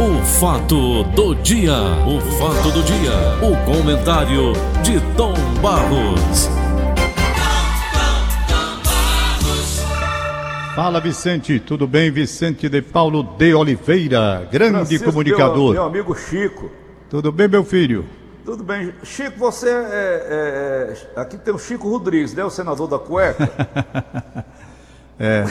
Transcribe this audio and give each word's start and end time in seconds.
O 0.00 0.22
fato 0.24 1.02
do 1.02 1.34
dia, 1.34 1.74
o 2.06 2.20
fato 2.38 2.70
do 2.70 2.84
dia, 2.84 3.10
o 3.42 3.56
comentário 3.64 4.52
de 4.80 5.00
Tom 5.16 5.34
Barros. 5.60 6.48
Fala 10.76 11.00
Vicente, 11.00 11.58
tudo 11.58 11.88
bem? 11.88 12.12
Vicente 12.12 12.68
de 12.68 12.80
Paulo 12.80 13.24
de 13.24 13.52
Oliveira, 13.52 14.48
grande 14.52 14.74
Francisco, 14.74 15.06
comunicador. 15.06 15.72
Meu, 15.72 15.72
meu 15.72 15.82
amigo 15.82 16.14
Chico. 16.14 16.70
Tudo 17.10 17.32
bem, 17.32 17.48
meu 17.48 17.64
filho? 17.64 18.04
Tudo 18.44 18.62
bem. 18.62 18.94
Chico, 19.02 19.36
você 19.36 19.68
é, 19.68 19.72
é, 19.72 20.96
é, 21.16 21.20
Aqui 21.20 21.36
tem 21.36 21.52
o 21.52 21.58
Chico 21.58 21.90
Rodrigues, 21.90 22.32
né? 22.34 22.44
O 22.44 22.50
senador 22.50 22.86
da 22.86 23.00
cueca. 23.00 23.50
é. 25.18 25.44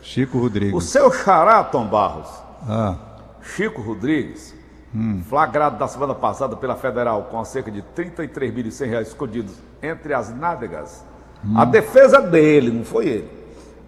Chico 0.00 0.38
Rodrigues. 0.38 0.74
O 0.74 0.80
seu 0.80 1.12
xará, 1.12 1.62
Tom 1.62 1.86
Barros. 1.86 2.28
Ah. 2.66 3.05
Chico 3.54 3.80
Rodrigues, 3.80 4.54
hum. 4.94 5.22
flagrado 5.28 5.78
da 5.78 5.86
semana 5.86 6.14
passada 6.14 6.56
pela 6.56 6.74
Federal 6.74 7.24
com 7.30 7.44
cerca 7.44 7.70
de 7.70 7.80
R$ 7.80 7.86
33.100 7.96 9.02
escondidos 9.02 9.54
entre 9.82 10.12
as 10.12 10.34
nádegas. 10.34 11.04
Hum. 11.44 11.58
A 11.58 11.64
defesa 11.64 12.20
dele, 12.20 12.70
não 12.70 12.84
foi 12.84 13.06
ele, 13.06 13.30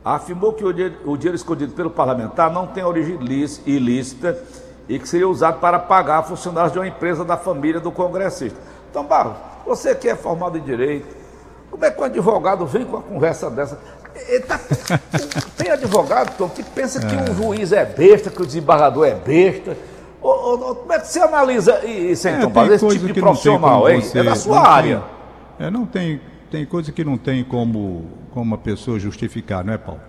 afirmou 0.04 0.52
que 0.52 0.64
o 0.64 0.72
dinheiro, 0.72 0.96
o 1.04 1.16
dinheiro 1.16 1.36
escondido 1.36 1.72
pelo 1.72 1.90
parlamentar 1.90 2.50
não 2.50 2.66
tem 2.66 2.84
origem 2.84 3.18
ilícita 3.66 4.38
e 4.88 4.98
que 4.98 5.08
seria 5.08 5.28
usado 5.28 5.60
para 5.60 5.78
pagar 5.78 6.22
funcionários 6.22 6.72
de 6.72 6.78
uma 6.78 6.86
empresa 6.86 7.24
da 7.24 7.36
família 7.36 7.80
do 7.80 7.90
congressista. 7.90 8.58
Então, 8.90 9.04
Barros, 9.04 9.36
você 9.66 9.94
que 9.94 10.08
é 10.08 10.16
formado 10.16 10.56
em 10.56 10.62
direito, 10.62 11.14
como 11.70 11.84
é 11.84 11.90
que 11.90 12.00
um 12.00 12.04
advogado 12.04 12.64
vem 12.64 12.84
com 12.84 12.96
uma 12.96 13.02
conversa 13.02 13.50
dessa? 13.50 13.78
Tá, 14.46 14.60
tem 15.56 15.70
advogado, 15.70 16.36
Tom, 16.36 16.48
que 16.48 16.62
pensa 16.62 17.00
que 17.00 17.14
é. 17.14 17.30
o 17.30 17.34
juiz 17.34 17.72
é 17.72 17.84
besta, 17.84 18.30
que 18.30 18.42
o 18.42 18.46
desembargador 18.46 19.06
é 19.06 19.14
besta. 19.14 19.76
como 20.20 20.92
é 20.92 20.98
que 20.98 21.08
você 21.08 21.20
analisa 21.20 21.84
isso, 21.84 22.28
é, 22.28 22.36
então, 22.36 22.50
Barros, 22.50 22.72
esse 22.72 22.88
tipo 22.88 23.06
de 23.06 23.20
profissional, 23.20 23.88
hein? 23.88 24.00
Você, 24.00 24.18
é 24.18 24.22
da 24.24 24.34
sua 24.34 24.66
área. 24.66 25.02
Tem, 25.56 25.66
é, 25.66 25.70
não 25.70 25.86
tem, 25.86 26.20
tem 26.50 26.66
coisa 26.66 26.92
que 26.92 27.04
não 27.04 27.16
tem 27.16 27.42
como, 27.44 28.06
como 28.32 28.44
uma 28.44 28.58
pessoa 28.58 28.98
justificar, 28.98 29.64
não 29.64 29.72
é, 29.72 29.78
Paulo? 29.78 30.00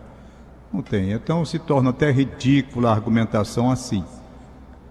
Não 0.71 0.81
tem. 0.81 1.11
Então 1.11 1.43
se 1.45 1.57
torna 1.57 1.89
até 1.89 2.11
ridícula 2.11 2.89
a 2.89 2.93
argumentação 2.93 3.71
assim. 3.71 4.03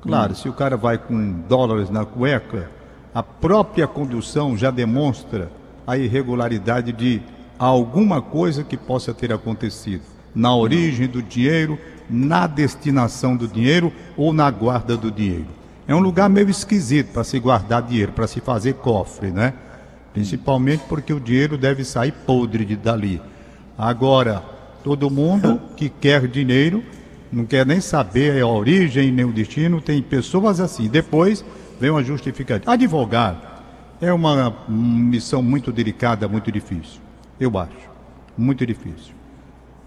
Claro, 0.03 0.33
hum. 0.33 0.35
se 0.35 0.49
o 0.49 0.53
cara 0.53 0.77
vai 0.77 0.99
com 0.99 1.33
dólares 1.49 1.91
na 1.91 2.05
cueca, 2.05 2.71
a 3.15 3.23
própria 3.23 3.87
condução 3.87 4.57
já 4.57 4.71
demonstra 4.71 5.51
a 5.87 5.97
irregularidade 5.97 6.93
de 6.93 7.23
alguma 7.59 8.23
coisa 8.23 8.63
que 8.63 8.77
possa 8.77 9.13
ter 9.13 9.33
acontecido 9.33 10.03
na 10.35 10.55
origem 10.55 11.09
do 11.09 11.23
dinheiro, 11.23 11.79
na 12.09 12.47
destinação 12.47 13.37
do 13.37 13.49
dinheiro 13.49 13.93
ou 14.17 14.33
na 14.33 14.51
guarda 14.51 14.97
do 14.97 15.11
dinheiro. 15.11 15.49
É 15.87 15.95
um 15.95 16.01
lugar 16.01 16.29
meio 16.29 16.49
esquisito 16.49 17.13
para 17.13 17.25
se 17.25 17.39
guardar 17.39 17.83
dinheiro, 17.83 18.13
para 18.13 18.27
se 18.27 18.41
fazer 18.41 18.75
cofre, 18.75 19.31
né? 19.31 19.55
Principalmente 20.13 20.85
porque 20.89 21.13
o 21.13 21.21
dinheiro 21.21 21.59
deve 21.59 21.85
sair 21.85 22.13
podre 22.13 22.65
de 22.65 22.77
dali. 22.77 23.21
Agora, 23.77 24.43
todo 24.85 25.11
mundo 25.11 25.61
que 25.77 25.89
quer 25.89 26.27
dinheiro 26.29 26.83
não 27.33 27.45
quer 27.45 27.67
nem 27.67 27.81
saber 27.81 28.43
a 28.43 28.47
origem 28.47 29.11
nem 29.13 29.25
o 29.25 29.33
destino, 29.33 29.81
tem 29.81 30.01
pessoas 30.03 30.61
assim. 30.61 30.89
Depois 30.89 31.45
vem 31.81 31.91
uma 31.91 32.03
justificativa. 32.03 32.73
Advogado 32.73 33.41
é 34.01 34.13
uma 34.13 34.55
missão 34.69 35.43
muito 35.43 35.73
delicada, 35.73 36.29
muito 36.29 36.51
difícil. 36.53 37.08
Eu 37.41 37.57
acho. 37.59 37.89
Muito 38.37 38.65
difícil. 38.67 39.15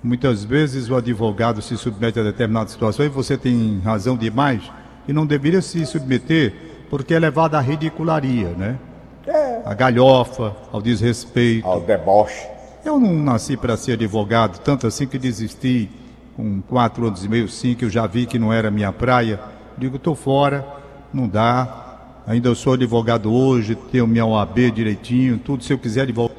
Muitas 0.03 0.43
vezes 0.43 0.89
o 0.89 0.95
advogado 0.95 1.61
se 1.61 1.77
submete 1.77 2.19
a 2.19 2.23
determinadas 2.23 2.71
situações 2.71 3.07
e 3.07 3.09
você 3.09 3.37
tem 3.37 3.79
razão 3.83 4.17
demais 4.17 4.63
e 5.07 5.13
não 5.13 5.25
deveria 5.25 5.61
se 5.61 5.85
submeter 5.85 6.53
porque 6.89 7.13
é 7.13 7.19
levado 7.19 7.55
à 7.55 7.61
ridicularia, 7.61 8.49
né? 8.49 8.77
É. 9.25 9.61
A 9.63 9.73
galhofa, 9.73 10.55
ao 10.71 10.81
desrespeito. 10.81 11.67
Ao 11.67 11.79
deboche. 11.79 12.47
Eu 12.83 12.99
não 12.99 13.13
nasci 13.13 13.55
para 13.55 13.77
ser 13.77 13.93
advogado, 13.93 14.59
tanto 14.59 14.87
assim 14.87 15.05
que 15.05 15.19
desisti 15.19 15.89
com 16.35 16.61
quatro 16.61 17.07
anos 17.07 17.23
e 17.23 17.29
meio, 17.29 17.47
cinco, 17.47 17.85
eu 17.85 17.89
já 17.89 18.07
vi 18.07 18.25
que 18.25 18.39
não 18.39 18.51
era 18.51 18.71
minha 18.71 18.91
praia. 18.91 19.39
Digo, 19.77 19.97
estou 19.97 20.15
fora, 20.15 20.65
não 21.13 21.27
dá. 21.27 21.77
Ainda 22.25 22.49
eu 22.49 22.55
sou 22.55 22.73
advogado 22.73 23.31
hoje, 23.31 23.75
tenho 23.75 24.07
minha 24.07 24.25
OAB 24.25 24.71
direitinho, 24.71 25.37
tudo. 25.37 25.63
Se 25.63 25.71
eu 25.71 25.77
quiser 25.77 26.01
advogar, 26.01 26.30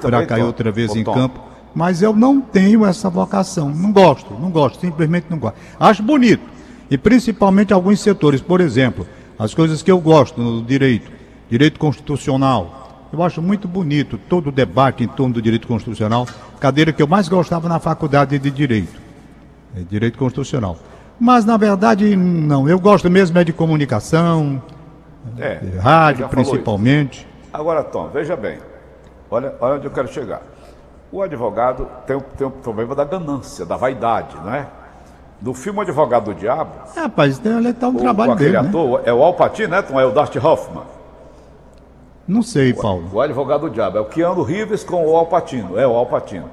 para 0.00 0.26
cair 0.26 0.42
outra 0.42 0.70
vez 0.70 0.94
em 0.94 1.04
campo. 1.04 1.40
Mas 1.74 2.02
eu 2.02 2.14
não 2.14 2.40
tenho 2.40 2.84
essa 2.84 3.08
vocação. 3.10 3.68
Não 3.70 3.92
gosto, 3.92 4.34
não 4.34 4.50
gosto, 4.50 4.80
simplesmente 4.80 5.26
não 5.30 5.38
gosto. 5.38 5.56
Acho 5.78 6.02
bonito. 6.02 6.42
E 6.90 6.96
principalmente 6.96 7.72
alguns 7.72 8.00
setores, 8.00 8.40
por 8.40 8.60
exemplo, 8.60 9.06
as 9.38 9.54
coisas 9.54 9.82
que 9.82 9.90
eu 9.90 10.00
gosto 10.00 10.40
no 10.40 10.62
direito, 10.62 11.10
direito 11.50 11.78
constitucional, 11.78 13.06
eu 13.12 13.22
acho 13.22 13.40
muito 13.40 13.68
bonito 13.68 14.18
todo 14.28 14.48
o 14.48 14.52
debate 14.52 15.04
em 15.04 15.08
torno 15.08 15.34
do 15.34 15.42
direito 15.42 15.66
constitucional, 15.66 16.26
cadeira 16.58 16.92
que 16.92 17.02
eu 17.02 17.06
mais 17.06 17.28
gostava 17.28 17.68
na 17.68 17.78
faculdade 17.78 18.38
de 18.38 18.50
direito, 18.50 19.00
é 19.76 19.80
direito 19.80 20.18
constitucional. 20.18 20.76
Mas 21.20 21.44
na 21.44 21.56
verdade 21.56 22.14
não, 22.16 22.68
eu 22.68 22.78
gosto 22.78 23.10
mesmo 23.10 23.38
é 23.38 23.44
de 23.44 23.52
comunicação, 23.52 24.62
é, 25.38 25.56
de 25.56 25.76
rádio 25.78 26.28
principalmente. 26.28 27.26
Agora 27.52 27.82
Tom, 27.82 28.08
veja 28.08 28.36
bem, 28.36 28.58
olha, 29.30 29.54
olha 29.60 29.74
onde 29.74 29.86
eu 29.86 29.90
quero 29.90 30.08
chegar. 30.08 30.42
O 31.10 31.22
advogado 31.22 31.88
tem, 32.06 32.18
tem 32.36 32.46
o 32.46 32.50
problema 32.50 32.94
da 32.94 33.04
ganância, 33.04 33.64
da 33.64 33.76
vaidade, 33.76 34.36
não 34.36 34.54
é? 34.54 34.66
No 35.40 35.54
filme 35.54 35.80
Advogado 35.80 36.24
do 36.26 36.34
Diabo. 36.34 36.72
É, 36.96 37.00
rapaz, 37.00 37.38
tem 37.38 37.54
ali 37.54 37.72
tá 37.72 37.88
um 37.88 37.96
o, 37.96 37.98
trabalho 37.98 38.32
aquele 38.32 38.50
dele. 38.50 38.62
Né? 38.62 38.68
ator, 38.68 39.02
é 39.04 39.12
o 39.12 39.22
Al 39.22 39.34
Pacino, 39.34 39.68
né, 39.68 39.82
Tom? 39.82 39.98
É 39.98 40.04
o 40.04 40.10
Dustin 40.10 40.38
Hoffman. 40.38 40.82
Não 42.26 42.42
sei, 42.42 42.74
Paulo. 42.74 43.08
O, 43.10 43.20
advogado 43.22 43.62
do 43.62 43.70
diabo 43.70 43.96
é 43.96 44.00
o 44.02 44.04
Keanu 44.04 44.42
Reeves 44.42 44.84
com 44.84 45.06
o 45.06 45.16
Alpatino. 45.16 45.78
É 45.78 45.86
o 45.86 45.94
Alpatino. 45.94 46.50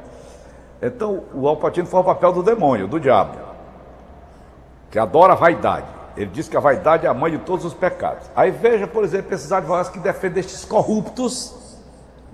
Então, 0.82 1.24
o 1.34 1.48
Alpatino 1.48 1.86
faz 1.88 2.02
o 2.02 2.06
papel 2.06 2.32
do 2.32 2.42
demônio, 2.42 2.88
do 2.88 2.98
diabo, 2.98 3.38
que 4.90 4.98
adora 4.98 5.34
a 5.34 5.36
vaidade. 5.36 5.88
Ele 6.16 6.30
diz 6.32 6.48
que 6.48 6.56
a 6.56 6.62
vaidade 6.62 7.06
é 7.06 7.10
a 7.10 7.14
mãe 7.14 7.32
de 7.32 7.40
todos 7.40 7.66
os 7.66 7.74
pecados. 7.74 8.30
Aí 8.34 8.52
veja, 8.52 8.88
por 8.88 9.04
exemplo, 9.04 9.34
esses 9.34 9.52
advogados 9.52 9.90
que 9.90 10.00
defendem 10.00 10.40
estes 10.40 10.64
corruptos. 10.64 11.65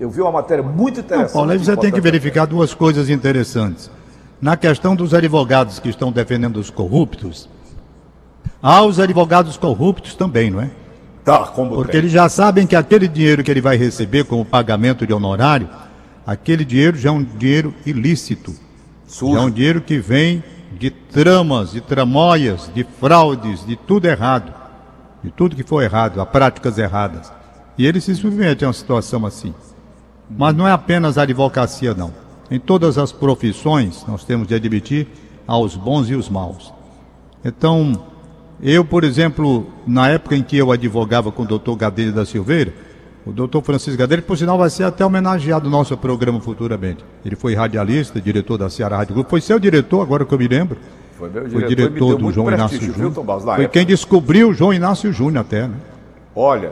Eu 0.01 0.09
vi 0.09 0.19
uma 0.19 0.31
matéria 0.31 0.63
muito 0.63 0.99
interessante. 0.99 1.27
Não, 1.27 1.41
Paulo, 1.41 1.51
aí 1.51 1.59
você 1.59 1.77
tem 1.77 1.91
que 1.91 2.01
verificar 2.01 2.47
duas 2.47 2.73
coisas 2.73 3.07
interessantes. 3.07 3.91
Na 4.41 4.57
questão 4.57 4.95
dos 4.95 5.13
advogados 5.13 5.77
que 5.77 5.89
estão 5.89 6.11
defendendo 6.11 6.57
os 6.57 6.71
corruptos, 6.71 7.47
há 8.63 8.81
os 8.81 8.99
advogados 8.99 9.57
corruptos 9.57 10.15
também, 10.15 10.49
não 10.49 10.59
é? 10.59 10.71
Tá, 11.23 11.45
como 11.45 11.75
Porque 11.75 11.91
tem. 11.91 11.99
eles 11.99 12.11
já 12.11 12.27
sabem 12.27 12.65
que 12.65 12.75
aquele 12.75 13.07
dinheiro 13.07 13.43
que 13.43 13.51
ele 13.51 13.61
vai 13.61 13.77
receber 13.77 14.23
como 14.23 14.43
pagamento 14.43 15.05
de 15.05 15.13
honorário, 15.13 15.69
aquele 16.25 16.65
dinheiro 16.65 16.97
já 16.97 17.09
é 17.09 17.13
um 17.13 17.23
dinheiro 17.23 17.71
ilícito. 17.85 18.55
Sujo. 19.05 19.35
Já 19.35 19.41
é 19.41 19.43
um 19.43 19.51
dinheiro 19.51 19.81
que 19.81 19.99
vem 19.99 20.43
de 20.79 20.89
tramas, 20.89 21.73
de 21.73 21.79
tramóias, 21.79 22.71
de 22.73 22.83
fraudes, 22.99 23.63
de 23.67 23.75
tudo 23.75 24.07
errado. 24.07 24.51
De 25.23 25.29
tudo 25.29 25.55
que 25.55 25.61
for 25.61 25.83
errado, 25.83 26.19
a 26.19 26.25
práticas 26.25 26.79
erradas. 26.79 27.31
E 27.77 27.85
ele 27.85 28.01
se 28.01 28.15
submete 28.15 28.65
a 28.65 28.67
uma 28.69 28.73
situação 28.73 29.27
assim. 29.27 29.53
Mas 30.37 30.55
não 30.55 30.67
é 30.67 30.71
apenas 30.71 31.17
a 31.17 31.23
advocacia, 31.23 31.93
não. 31.93 32.13
Em 32.49 32.59
todas 32.59 32.97
as 32.97 33.11
profissões, 33.11 34.05
nós 34.07 34.23
temos 34.23 34.47
de 34.47 34.55
admitir 34.55 35.07
aos 35.47 35.75
bons 35.75 36.09
e 36.09 36.15
os 36.15 36.29
maus. 36.29 36.73
Então, 37.43 38.03
eu, 38.61 38.85
por 38.85 39.03
exemplo, 39.03 39.67
na 39.87 40.09
época 40.09 40.35
em 40.35 40.43
que 40.43 40.57
eu 40.57 40.71
advogava 40.71 41.31
com 41.31 41.43
o 41.43 41.45
doutor 41.45 41.75
Gadelha 41.75 42.11
da 42.11 42.25
Silveira, 42.25 42.73
o 43.25 43.31
doutor 43.31 43.61
Francisco 43.61 43.97
Gadelha, 43.97 44.21
por 44.21 44.37
sinal, 44.37 44.57
vai 44.57 44.69
ser 44.69 44.83
até 44.83 45.05
homenageado 45.05 45.65
no 45.65 45.71
nosso 45.71 45.95
programa 45.95 46.39
futuramente. 46.39 47.05
Ele 47.23 47.35
foi 47.35 47.53
radialista, 47.53 48.19
diretor 48.19 48.57
da 48.57 48.69
Ceará 48.69 48.97
Rádio 48.97 49.13
Grupo, 49.13 49.29
foi 49.29 49.41
seu 49.41 49.59
diretor, 49.59 50.01
agora 50.01 50.25
que 50.25 50.33
eu 50.33 50.39
me 50.39 50.47
lembro. 50.47 50.77
Foi 51.17 51.29
meu 51.29 51.43
diretor, 51.47 51.59
foi 51.59 51.75
diretor 51.75 52.17
do 52.17 52.31
João 52.31 52.51
Inácio 52.51 52.81
Júnior. 52.81 53.13
Foi 53.13 53.53
época. 53.53 53.67
quem 53.67 53.85
descobriu 53.85 54.49
o 54.49 54.53
João 54.53 54.73
Inácio 54.73 55.13
Júnior 55.13 55.41
até, 55.41 55.67
né? 55.67 55.75
Olha, 56.35 56.71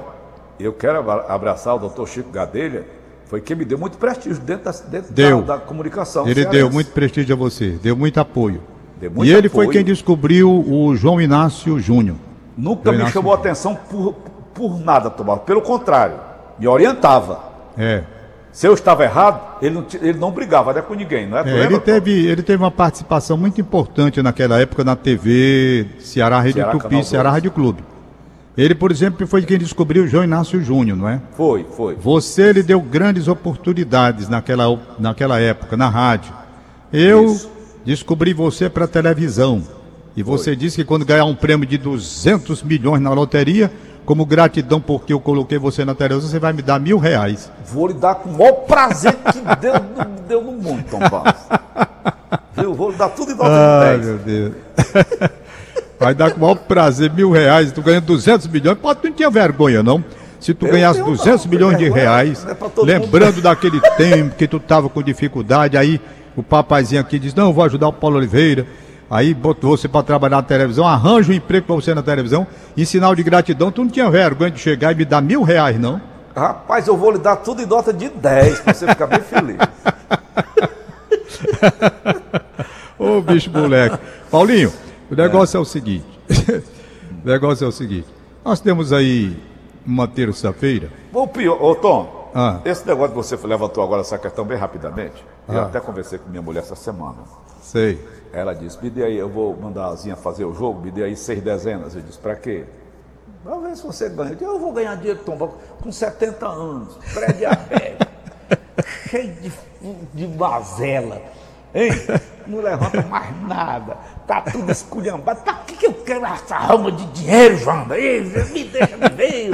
eu 0.59 0.73
quero 0.73 1.09
abraçar 1.11 1.75
o 1.75 1.79
doutor 1.79 2.07
Chico 2.07 2.31
Gadelha, 2.31 2.85
foi 3.29 3.39
quem 3.39 3.55
me 3.55 3.63
deu 3.63 3.77
muito 3.77 3.95
prestígio 3.99 4.41
dentro 4.41 4.65
da, 4.65 4.71
dentro 4.89 5.13
deu. 5.13 5.43
da, 5.43 5.57
da 5.57 5.61
comunicação. 5.61 6.25
Ele 6.25 6.33
cearense. 6.33 6.57
deu 6.57 6.71
muito 6.71 6.89
prestígio 6.89 7.35
a 7.35 7.37
você, 7.37 7.77
deu 7.81 7.95
muito 7.95 8.19
apoio. 8.19 8.59
E 8.99 9.05
ele 9.05 9.47
apoio. 9.47 9.49
foi 9.51 9.67
quem 9.67 9.83
descobriu 9.83 10.49
o 10.49 10.95
João 10.95 11.21
Inácio 11.21 11.79
Júnior. 11.79 12.17
Nunca 12.57 12.91
me 12.91 13.07
chamou 13.11 13.31
a 13.31 13.35
atenção 13.35 13.75
por, 13.75 14.15
por 14.51 14.79
nada, 14.79 15.11
Tomás. 15.11 15.41
Pelo 15.41 15.61
contrário, 15.61 16.15
me 16.57 16.67
orientava. 16.67 17.39
É. 17.77 18.03
Se 18.51 18.67
eu 18.67 18.73
estava 18.73 19.03
errado, 19.03 19.57
ele 19.61 19.75
não, 19.75 19.85
ele 20.01 20.17
não 20.17 20.31
brigava 20.31 20.73
né, 20.73 20.81
com 20.81 20.95
ninguém, 20.95 21.29
não 21.29 21.37
é? 21.37 21.47
é 21.47 21.65
ele, 21.65 21.79
teve, 21.79 22.25
ele 22.25 22.41
teve 22.41 22.61
uma 22.61 22.71
participação 22.71 23.37
muito 23.37 23.61
importante 23.61 24.23
naquela 24.23 24.59
época 24.59 24.83
na 24.83 24.95
TV 24.95 25.85
Ceará 25.99 26.41
Rede 26.41 26.55
Ceará, 26.55 26.71
Tupi, 26.71 27.03
Ceará 27.03 27.29
Rádio 27.29 27.51
Clube. 27.51 27.83
Ele, 28.57 28.75
por 28.75 28.91
exemplo, 28.91 29.25
foi 29.25 29.41
quem 29.43 29.57
descobriu 29.57 30.03
o 30.03 30.07
João 30.07 30.23
Inácio 30.23 30.61
Júnior, 30.61 30.97
não 30.97 31.07
é? 31.07 31.21
Foi, 31.37 31.65
foi. 31.75 31.95
Você 31.95 32.51
lhe 32.51 32.61
deu 32.61 32.81
grandes 32.81 33.27
oportunidades 33.27 34.27
naquela, 34.27 34.77
naquela 34.99 35.39
época, 35.39 35.77
na 35.77 35.87
rádio. 35.87 36.33
Eu 36.91 37.25
Isso 37.25 37.49
descobri 37.85 38.33
você 38.33 38.69
para 38.69 38.87
televisão. 38.87 39.63
E 40.15 40.23
você 40.23 40.55
disse 40.55 40.77
que 40.77 40.83
quando 40.83 41.05
ganhar 41.05 41.25
um 41.25 41.35
prêmio 41.35 41.65
de 41.65 41.77
200 41.77 42.63
milhões 42.63 43.01
na 43.01 43.13
loteria, 43.13 43.71
como 44.05 44.25
gratidão 44.25 44.81
porque 44.81 45.13
eu 45.13 45.19
coloquei 45.19 45.57
você 45.57 45.85
na 45.85 45.95
televisão, 45.95 46.29
você 46.29 46.39
vai 46.39 46.51
me 46.51 46.61
dar 46.61 46.79
mil 46.79 46.97
reais. 46.97 47.49
Vou 47.65 47.87
lhe 47.87 47.93
dar 47.93 48.15
com 48.15 48.29
o 48.29 48.37
maior 48.37 48.53
prazer 48.65 49.13
que 49.15 49.39
Deus 49.61 49.79
deu 50.27 50.43
no 50.43 50.51
mundo, 50.53 50.83
Tom 50.89 50.99
Barros. 50.99 51.39
Viu? 52.57 52.73
Vou 52.73 52.91
lhe 52.91 52.97
dar 52.97 53.09
tudo 53.09 53.31
em 53.31 53.35
nota 53.35 53.49
Ai, 53.49 53.99
de 53.99 54.05
10. 54.05 54.07
meu 54.07 54.17
Deus. 54.17 54.53
Vai 55.99 56.15
dar 56.15 56.31
com 56.31 56.37
o 56.37 56.41
maior 56.41 56.55
prazer 56.55 57.11
mil 57.11 57.29
reais, 57.29 57.73
tu 57.73 57.81
ganha 57.81 57.99
200 57.99 58.47
milhões, 58.47 58.77
pode 58.77 59.01
não 59.03 59.11
tinha 59.11 59.29
vergonha 59.29 59.83
não. 59.83 60.01
Se 60.39 60.53
tu 60.53 60.65
eu 60.65 60.71
ganhasse 60.71 61.03
200 61.03 61.43
não, 61.43 61.51
milhões 61.51 61.77
de 61.77 61.89
reais, 61.89 62.45
é 62.45 62.55
lembrando 62.83 63.35
mundo. 63.35 63.43
daquele 63.43 63.81
tempo 63.97 64.33
que 64.35 64.47
tu 64.47 64.55
estava 64.57 64.87
com 64.87 65.03
dificuldade, 65.03 65.77
aí 65.77 65.99
o 66.37 66.41
papaizinho 66.41 67.01
aqui 67.01 67.19
diz, 67.19 67.35
não, 67.35 67.47
eu 67.47 67.53
vou 67.53 67.65
ajudar 67.65 67.89
o 67.89 67.93
Paulo 67.93 68.15
Oliveira, 68.15 68.65
aí 69.11 69.33
botou 69.33 69.75
você 69.75 69.89
para 69.89 70.01
trabalhar 70.01 70.37
na 70.37 70.43
televisão, 70.43 70.87
arranja 70.87 71.33
um 71.33 71.35
emprego 71.35 71.65
para 71.65 71.75
você 71.75 71.93
na 71.93 72.01
televisão, 72.01 72.47
em 72.77 72.85
sinal 72.85 73.13
de 73.13 73.21
gratidão, 73.21 73.69
tu 73.69 73.83
não 73.83 73.91
tinha 73.91 74.09
vergonha 74.09 74.51
de 74.51 74.59
chegar 74.59 74.93
e 74.93 74.95
me 74.95 75.03
dar 75.03 75.21
mil 75.21 75.43
reais, 75.43 75.77
não? 75.77 75.99
Rapaz, 76.33 76.87
eu 76.87 76.95
vou 76.95 77.11
lhe 77.11 77.17
dar 77.17 77.35
tudo 77.35 77.61
em 77.61 77.65
nota 77.65 77.91
de 77.91 78.07
10, 78.07 78.61
para 78.61 78.73
você 78.73 78.87
ficar 78.87 79.07
bem 79.07 79.19
feliz. 79.19 79.57
Ô 82.97 83.21
bicho 83.21 83.51
moleque. 83.51 83.97
Paulinho, 84.31 84.71
o 85.09 85.15
negócio 85.15 85.57
é, 85.57 85.59
é 85.59 85.61
o 85.61 85.65
seguinte. 85.65 86.05
o 87.23 87.27
negócio 87.27 87.65
é 87.65 87.67
o 87.67 87.71
seguinte. 87.71 88.07
Nós 88.43 88.59
temos 88.59 88.93
aí 88.93 89.37
uma 89.85 90.07
terça-feira. 90.07 90.89
O 91.13 91.27
pior, 91.27 91.61
ô 91.61 91.75
Tom, 91.75 92.31
ah. 92.33 92.59
esse 92.63 92.85
negócio 92.87 93.09
que 93.09 93.15
você 93.15 93.47
levantou 93.47 93.83
agora 93.83 94.01
essa 94.01 94.17
questão 94.17 94.45
bem 94.45 94.57
rapidamente. 94.57 95.25
Ah. 95.47 95.53
Eu 95.53 95.61
até 95.63 95.79
conversei 95.79 96.19
com 96.19 96.29
minha 96.29 96.41
mulher 96.41 96.59
essa 96.59 96.75
semana. 96.75 97.17
Sei. 97.61 97.99
Ela 98.31 98.53
disse, 98.53 98.81
me 98.81 98.89
dê 98.89 99.03
aí, 99.03 99.17
eu 99.17 99.29
vou 99.29 99.55
mandar 99.57 99.87
a 99.87 99.95
Zinha 99.95 100.15
fazer 100.15 100.45
o 100.45 100.53
jogo, 100.53 100.81
me 100.81 100.91
dê 100.91 101.03
aí 101.03 101.15
seis 101.15 101.41
dezenas. 101.41 101.95
Eu 101.95 102.01
disse, 102.01 102.19
pra 102.19 102.35
quê? 102.35 102.65
Vamos 103.43 103.63
ver 103.63 103.75
se 103.75 103.83
você 103.83 104.09
ganha. 104.09 104.29
Eu, 104.31 104.35
disse, 104.35 104.45
eu 104.45 104.59
vou 104.59 104.71
ganhar 104.71 104.95
dinheiro, 104.95 105.19
Tom, 105.25 105.37
com 105.81 105.91
70 105.91 106.47
anos, 106.47 106.97
pré-diabético, 107.13 108.11
cheio 109.09 109.33
de, 109.35 109.51
de 110.13 110.27
mazela. 110.27 111.21
Hein? 111.73 111.89
Não 112.49 112.61
levanta 112.61 113.01
mais 113.03 113.47
nada. 113.47 113.97
Tá 114.25 114.41
tudo 114.41 114.71
esculhambado. 114.71 115.41
Pra 115.41 115.53
que, 115.67 115.75
que 115.75 115.85
eu 115.85 115.93
quero 115.93 116.25
essa 116.25 116.57
rama 116.57 116.91
de 116.91 117.05
dinheiro, 117.07 117.57
João? 117.57 117.85
Me 117.85 118.63
deixa 118.63 118.97
viver. 118.97 119.51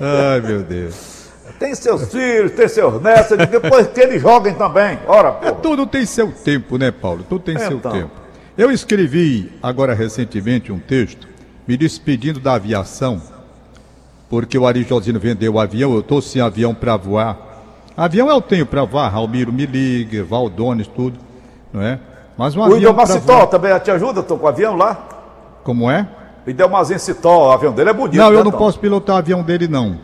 Ai, 0.00 0.40
meu 0.40 0.62
Deus. 0.62 1.14
Tem 1.58 1.74
seus 1.74 2.12
filhos, 2.12 2.52
tem 2.52 2.68
seus 2.68 3.00
netos, 3.00 3.38
depois 3.48 3.86
que 3.86 4.00
eles 4.00 4.20
joguem 4.20 4.54
também. 4.54 4.98
Ora, 5.06 5.32
porra. 5.32 5.54
Tudo 5.54 5.86
tem 5.86 6.04
seu 6.04 6.30
tempo, 6.30 6.76
né, 6.76 6.90
Paulo? 6.90 7.24
Tudo 7.28 7.42
tem 7.42 7.54
então. 7.54 7.68
seu 7.68 7.80
tempo. 7.80 8.10
Eu 8.56 8.70
escrevi 8.70 9.52
agora 9.62 9.94
recentemente 9.94 10.70
um 10.70 10.78
texto 10.78 11.26
me 11.66 11.76
despedindo 11.76 12.38
da 12.38 12.54
aviação, 12.54 13.22
porque 14.28 14.58
o 14.58 14.66
Ari 14.66 14.82
Josino 14.82 15.18
vendeu 15.18 15.54
o 15.54 15.60
avião, 15.60 15.94
eu 15.94 16.00
estou 16.00 16.20
sem 16.20 16.42
avião 16.42 16.74
para 16.74 16.96
voar. 16.96 17.53
Avião 17.96 18.28
eu 18.28 18.40
tenho 18.40 18.66
para 18.66 18.84
voar, 18.84 19.14
Almiro 19.14 19.52
me 19.52 19.66
liga, 19.66 20.24
Valdones, 20.24 20.88
tudo, 20.88 21.18
não 21.72 21.80
é? 21.80 22.00
Mas 22.36 22.56
um 22.56 22.60
o 22.60 22.64
avião. 22.64 22.96
O 22.96 23.06
Citó 23.06 23.46
também 23.46 23.78
te 23.78 23.90
ajuda? 23.90 24.20
Estou 24.20 24.36
com 24.36 24.46
o 24.46 24.48
avião 24.48 24.76
lá? 24.76 25.06
Como 25.62 25.88
é? 25.88 26.08
O 26.44 26.50
Idelmazinho 26.50 26.98
Citó, 26.98 27.48
o 27.48 27.52
avião 27.52 27.72
dele 27.72 27.90
é 27.90 27.92
bonito. 27.92 28.16
Não, 28.16 28.30
né, 28.30 28.36
eu 28.36 28.44
não 28.44 28.50
Tom? 28.50 28.58
posso 28.58 28.78
pilotar 28.80 29.16
o 29.16 29.18
avião 29.20 29.42
dele, 29.42 29.68
não. 29.68 29.98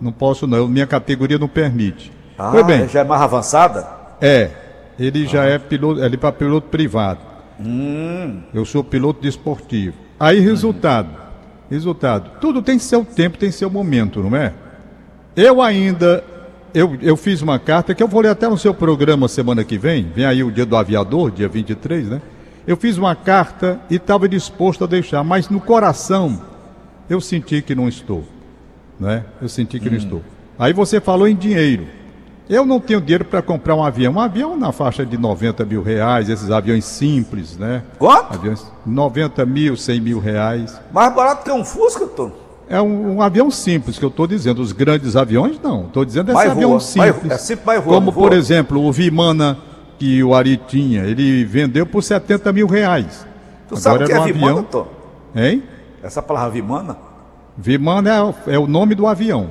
Não 0.00 0.12
posso, 0.12 0.46
não. 0.46 0.68
Minha 0.68 0.86
categoria 0.86 1.38
não 1.38 1.48
permite. 1.48 2.12
Ah, 2.38 2.50
Foi 2.50 2.62
bem. 2.62 2.88
já 2.88 3.00
é 3.00 3.04
mais 3.04 3.20
avançada? 3.20 3.86
É. 4.20 4.50
Ele 4.98 5.24
ah. 5.24 5.28
já 5.28 5.44
é 5.44 5.58
piloto, 5.58 6.02
ele 6.02 6.14
é 6.14 6.18
para 6.18 6.32
piloto 6.32 6.68
privado. 6.68 7.20
Hum. 7.60 8.42
Eu 8.54 8.64
sou 8.64 8.82
piloto 8.82 9.20
desportivo. 9.20 9.96
Aí, 10.18 10.38
resultado. 10.38 11.08
Hum. 11.08 11.22
Resultado. 11.70 12.30
Tudo 12.40 12.62
tem 12.62 12.78
seu 12.78 13.04
tempo, 13.04 13.36
tem 13.36 13.50
seu 13.50 13.68
momento, 13.68 14.20
não 14.22 14.36
é? 14.36 14.52
Eu 15.34 15.60
ainda 15.60 16.22
eu, 16.74 16.96
eu 17.00 17.16
fiz 17.16 17.42
uma 17.42 17.58
carta 17.58 17.94
que 17.94 18.02
eu 18.02 18.08
vou 18.08 18.20
ler 18.20 18.30
até 18.30 18.48
no 18.48 18.56
seu 18.56 18.72
programa 18.72 19.28
semana 19.28 19.62
que 19.62 19.76
vem. 19.76 20.10
Vem 20.14 20.24
aí 20.24 20.42
o 20.42 20.50
dia 20.50 20.64
do 20.64 20.76
aviador, 20.76 21.30
dia 21.30 21.48
23, 21.48 22.08
né? 22.08 22.22
Eu 22.66 22.76
fiz 22.76 22.96
uma 22.96 23.14
carta 23.14 23.80
e 23.90 23.96
estava 23.96 24.28
disposto 24.28 24.84
a 24.84 24.86
deixar, 24.86 25.22
mas 25.24 25.48
no 25.48 25.60
coração 25.60 26.40
eu 27.10 27.20
senti 27.20 27.60
que 27.60 27.74
não 27.74 27.88
estou. 27.88 28.24
Né? 28.98 29.24
Eu 29.40 29.48
senti 29.48 29.80
que 29.80 29.88
hum. 29.88 29.92
não 29.92 29.98
estou. 29.98 30.22
Aí 30.58 30.72
você 30.72 31.00
falou 31.00 31.26
em 31.26 31.34
dinheiro. 31.34 31.86
Eu 32.48 32.64
não 32.64 32.80
tenho 32.80 33.00
dinheiro 33.00 33.24
para 33.24 33.40
comprar 33.40 33.74
um 33.74 33.82
avião. 33.82 34.14
Um 34.14 34.20
avião 34.20 34.56
na 34.56 34.72
faixa 34.72 35.04
de 35.04 35.16
90 35.16 35.64
mil 35.64 35.82
reais, 35.82 36.28
esses 36.28 36.50
aviões 36.50 36.84
simples, 36.84 37.56
né? 37.56 37.82
Quanto? 37.98 38.34
Aviões 38.34 38.66
90 38.84 39.46
mil, 39.46 39.76
100 39.76 40.00
mil 40.00 40.18
reais. 40.18 40.78
Mais 40.92 41.14
barato 41.14 41.44
que 41.44 41.50
um 41.50 41.64
Fusca, 41.64 42.06
Tom? 42.06 42.41
É 42.72 42.80
um, 42.80 43.16
um, 43.16 43.22
avião 43.22 43.50
simples 43.50 43.98
que 43.98 44.04
eu 44.04 44.08
estou 44.08 44.26
dizendo. 44.26 44.62
Os 44.62 44.72
grandes 44.72 45.14
aviões, 45.14 45.60
não. 45.62 45.84
Estou 45.84 46.06
dizendo 46.06 46.30
esse 46.30 46.34
mais 46.34 46.50
avião 46.50 46.70
voa, 46.70 46.80
simples. 46.80 47.22
Mais, 47.22 47.32
é 47.32 47.36
simples, 47.38 47.66
mais 47.66 47.84
voa, 47.84 47.94
como, 47.96 48.10
voa. 48.10 48.28
por 48.28 48.34
exemplo, 48.34 48.82
o 48.82 48.90
Vimana 48.90 49.58
que 49.98 50.24
o 50.24 50.34
Ari 50.34 50.56
tinha. 50.56 51.04
Ele 51.04 51.44
vendeu 51.44 51.84
por 51.84 52.02
70 52.02 52.50
mil 52.50 52.66
reais. 52.66 53.26
Tu 53.68 53.74
Agora 53.74 53.80
sabe 53.80 54.04
o 54.04 54.06
que 54.06 54.12
é 54.14 54.20
um 54.20 54.24
Vimana, 54.24 54.52
avião... 54.52 54.64
Tom? 54.64 54.86
Hein? 55.36 55.62
Essa 56.02 56.22
palavra 56.22 56.50
Vimana? 56.50 56.96
Vimana 57.58 58.34
é, 58.48 58.54
é, 58.54 58.58
o 58.58 58.66
nome 58.66 58.94
do 58.94 59.06
avião. 59.06 59.50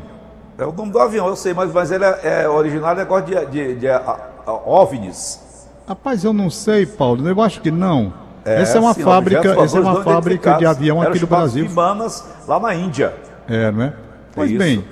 É 0.57 0.65
o 0.65 0.71
nome 0.71 0.91
do 0.91 0.97
avião, 0.97 1.27
eu 1.27 1.35
sei, 1.35 1.53
mas, 1.53 1.71
mas 1.71 1.91
ele 1.91 2.03
é, 2.03 2.41
é 2.41 2.49
original 2.49 2.95
negócio 2.95 3.27
de, 3.27 3.45
de, 3.45 3.45
de, 3.45 3.75
de 3.81 3.87
a, 3.87 4.17
a, 4.47 4.51
OVNIs. 4.51 5.67
Rapaz, 5.87 6.23
eu 6.23 6.33
não 6.33 6.49
sei, 6.49 6.87
Paulo. 6.87 7.27
Eu 7.27 7.39
acho 7.39 7.61
que 7.61 7.69
não. 7.69 8.11
É, 8.43 8.61
essa 8.61 8.77
é 8.77 8.81
uma 8.81 8.93
sim, 8.93 9.03
fábrica, 9.03 9.61
essa 9.61 9.77
é 9.77 9.81
uma 9.81 10.03
fábrica 10.03 10.53
de 10.53 10.65
avião 10.65 11.01
aqui 11.01 11.19
do 11.19 11.27
Brasil. 11.27 11.67
Vimanas 11.67 12.25
lá 12.47 12.59
na 12.59 12.73
Índia. 12.73 13.13
É, 13.47 13.71
não 13.71 13.83
é? 13.83 13.93
Pois 14.33 14.51
é 14.51 14.57
bem. 14.57 14.83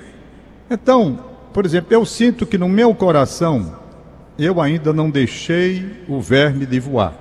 Então, 0.70 1.18
por 1.52 1.66
exemplo, 1.66 1.92
eu 1.92 2.04
sinto 2.06 2.46
que 2.46 2.56
no 2.56 2.68
meu 2.68 2.94
coração 2.94 3.74
eu 4.38 4.60
ainda 4.60 4.92
não 4.92 5.10
deixei 5.10 6.04
o 6.08 6.20
verme 6.20 6.64
de 6.64 6.78
voar. 6.78 7.12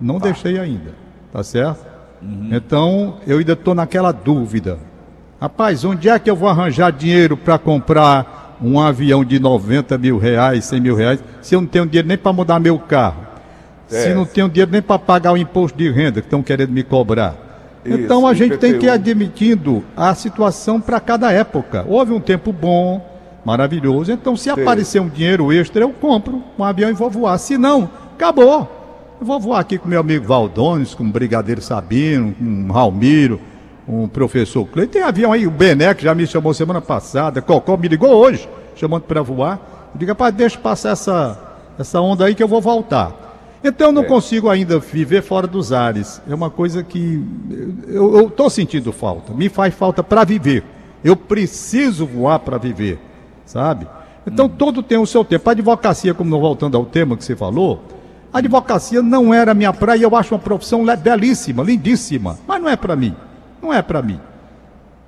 Não 0.00 0.18
tá. 0.18 0.26
deixei 0.26 0.58
ainda, 0.58 0.94
tá 1.32 1.42
certo? 1.42 1.84
Uhum. 2.22 2.50
Então, 2.52 3.16
eu 3.26 3.38
ainda 3.38 3.54
estou 3.54 3.74
naquela 3.74 4.12
dúvida. 4.12 4.78
Rapaz, 5.40 5.84
onde 5.84 6.08
é 6.08 6.18
que 6.18 6.30
eu 6.30 6.36
vou 6.36 6.48
arranjar 6.48 6.92
dinheiro 6.92 7.36
para 7.36 7.58
comprar 7.58 8.56
um 8.62 8.78
avião 8.78 9.24
de 9.24 9.40
90 9.40 9.98
mil 9.98 10.16
reais, 10.16 10.64
100 10.66 10.80
mil 10.80 10.94
reais, 10.94 11.24
se 11.40 11.56
eu 11.56 11.60
não 11.60 11.66
tenho 11.66 11.84
dinheiro 11.84 12.06
nem 12.06 12.16
para 12.16 12.32
mudar 12.32 12.60
meu 12.60 12.78
carro? 12.78 13.31
É. 13.92 14.02
Se 14.02 14.14
não 14.14 14.24
tenho 14.24 14.48
dinheiro 14.48 14.70
nem 14.70 14.82
para 14.82 14.98
pagar 14.98 15.32
o 15.32 15.36
imposto 15.36 15.76
de 15.76 15.90
renda 15.90 16.20
que 16.20 16.26
estão 16.26 16.42
querendo 16.42 16.70
me 16.70 16.82
cobrar. 16.82 17.34
Isso, 17.84 17.98
então 17.98 18.26
a 18.26 18.34
gente 18.34 18.56
tem 18.58 18.78
que 18.78 18.86
ir 18.86 18.90
admitindo 18.90 19.84
a 19.96 20.14
situação 20.14 20.80
para 20.80 21.00
cada 21.00 21.32
época. 21.32 21.84
Houve 21.88 22.12
um 22.12 22.20
tempo 22.20 22.52
bom, 22.52 23.04
maravilhoso. 23.44 24.12
Então, 24.12 24.36
se 24.36 24.44
Sim. 24.44 24.50
aparecer 24.50 25.00
um 25.00 25.08
dinheiro 25.08 25.52
extra, 25.52 25.82
eu 25.82 25.90
compro 25.90 26.42
um 26.58 26.64
avião 26.64 26.90
e 26.90 26.92
vou 26.92 27.10
voar. 27.10 27.36
Se 27.38 27.58
não, 27.58 27.90
acabou. 28.14 28.80
Eu 29.20 29.26
vou 29.26 29.38
voar 29.38 29.60
aqui 29.60 29.78
com 29.78 29.88
meu 29.88 30.00
amigo 30.00 30.26
Valdones, 30.26 30.94
com 30.94 31.04
o 31.04 31.08
Brigadeiro 31.08 31.60
Sabino, 31.60 32.34
com 32.34 32.68
o 32.68 32.72
Raulmiro, 32.72 33.40
com 33.86 34.04
o 34.04 34.08
professor 34.08 34.64
Cleiton. 34.66 34.92
Tem 34.92 35.02
avião 35.02 35.32
aí, 35.32 35.46
o 35.46 35.50
Bené, 35.50 35.92
que 35.94 36.04
já 36.04 36.14
me 36.14 36.26
chamou 36.26 36.54
semana 36.54 36.80
passada, 36.80 37.40
Cocó 37.40 37.76
me 37.76 37.88
ligou 37.88 38.10
hoje, 38.10 38.48
chamando 38.74 39.02
para 39.02 39.22
voar. 39.22 39.90
Eu 39.92 39.98
digo, 39.98 40.10
rapaz, 40.10 40.34
deixa 40.34 40.58
passar 40.58 40.90
essa, 40.90 41.38
essa 41.78 42.00
onda 42.00 42.24
aí 42.24 42.34
que 42.34 42.42
eu 42.42 42.48
vou 42.48 42.60
voltar. 42.60 43.21
Então 43.64 43.88
eu 43.88 43.92
não 43.92 44.02
é. 44.02 44.06
consigo 44.06 44.48
ainda 44.48 44.78
viver 44.78 45.22
fora 45.22 45.46
dos 45.46 45.72
ares. 45.72 46.20
É 46.28 46.34
uma 46.34 46.50
coisa 46.50 46.82
que 46.82 47.24
eu 47.86 48.26
estou 48.26 48.50
sentindo 48.50 48.92
falta. 48.92 49.32
Me 49.32 49.48
faz 49.48 49.72
falta 49.72 50.02
para 50.02 50.24
viver. 50.24 50.64
Eu 51.04 51.16
preciso 51.16 52.06
voar 52.06 52.40
para 52.40 52.58
viver, 52.58 52.98
sabe? 53.44 53.86
Então 54.26 54.46
hum. 54.46 54.50
todo 54.56 54.82
tem 54.82 54.98
o 54.98 55.06
seu 55.06 55.24
tempo. 55.24 55.48
A 55.48 55.52
advocacia, 55.52 56.12
como 56.12 56.40
voltando 56.40 56.76
ao 56.76 56.84
tema 56.84 57.16
que 57.16 57.24
você 57.24 57.36
falou, 57.36 57.82
a 58.32 58.38
advocacia 58.38 59.00
não 59.00 59.32
era 59.32 59.54
minha 59.54 59.72
praia. 59.72 60.02
Eu 60.02 60.16
acho 60.16 60.34
uma 60.34 60.40
profissão 60.40 60.84
belíssima, 60.96 61.62
lindíssima, 61.62 62.38
mas 62.46 62.60
não 62.60 62.68
é 62.68 62.76
para 62.76 62.96
mim. 62.96 63.14
Não 63.62 63.72
é 63.72 63.80
para 63.80 64.02
mim. 64.02 64.18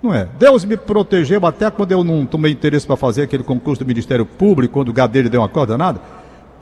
Não 0.01 0.15
é. 0.15 0.29
Deus 0.39 0.65
me 0.65 0.77
protegeu 0.77 1.45
até 1.45 1.71
quando 1.71 1.91
eu 1.91 2.05
não 2.05 2.27
tomei 2.27 2.53
interesse 2.53 2.87
para 2.87 2.97
fazer 2.97 3.23
aquele 3.23 3.43
concurso 3.43 3.83
do 3.83 3.89
Ministério 3.89 4.27
Público, 4.27 4.75
quando 4.75 4.91
o 4.91 4.93
Gadelho 4.93 5.31
deu 5.31 5.41
uma 5.41 5.49
corda 5.49 5.77
nada 5.79 6.01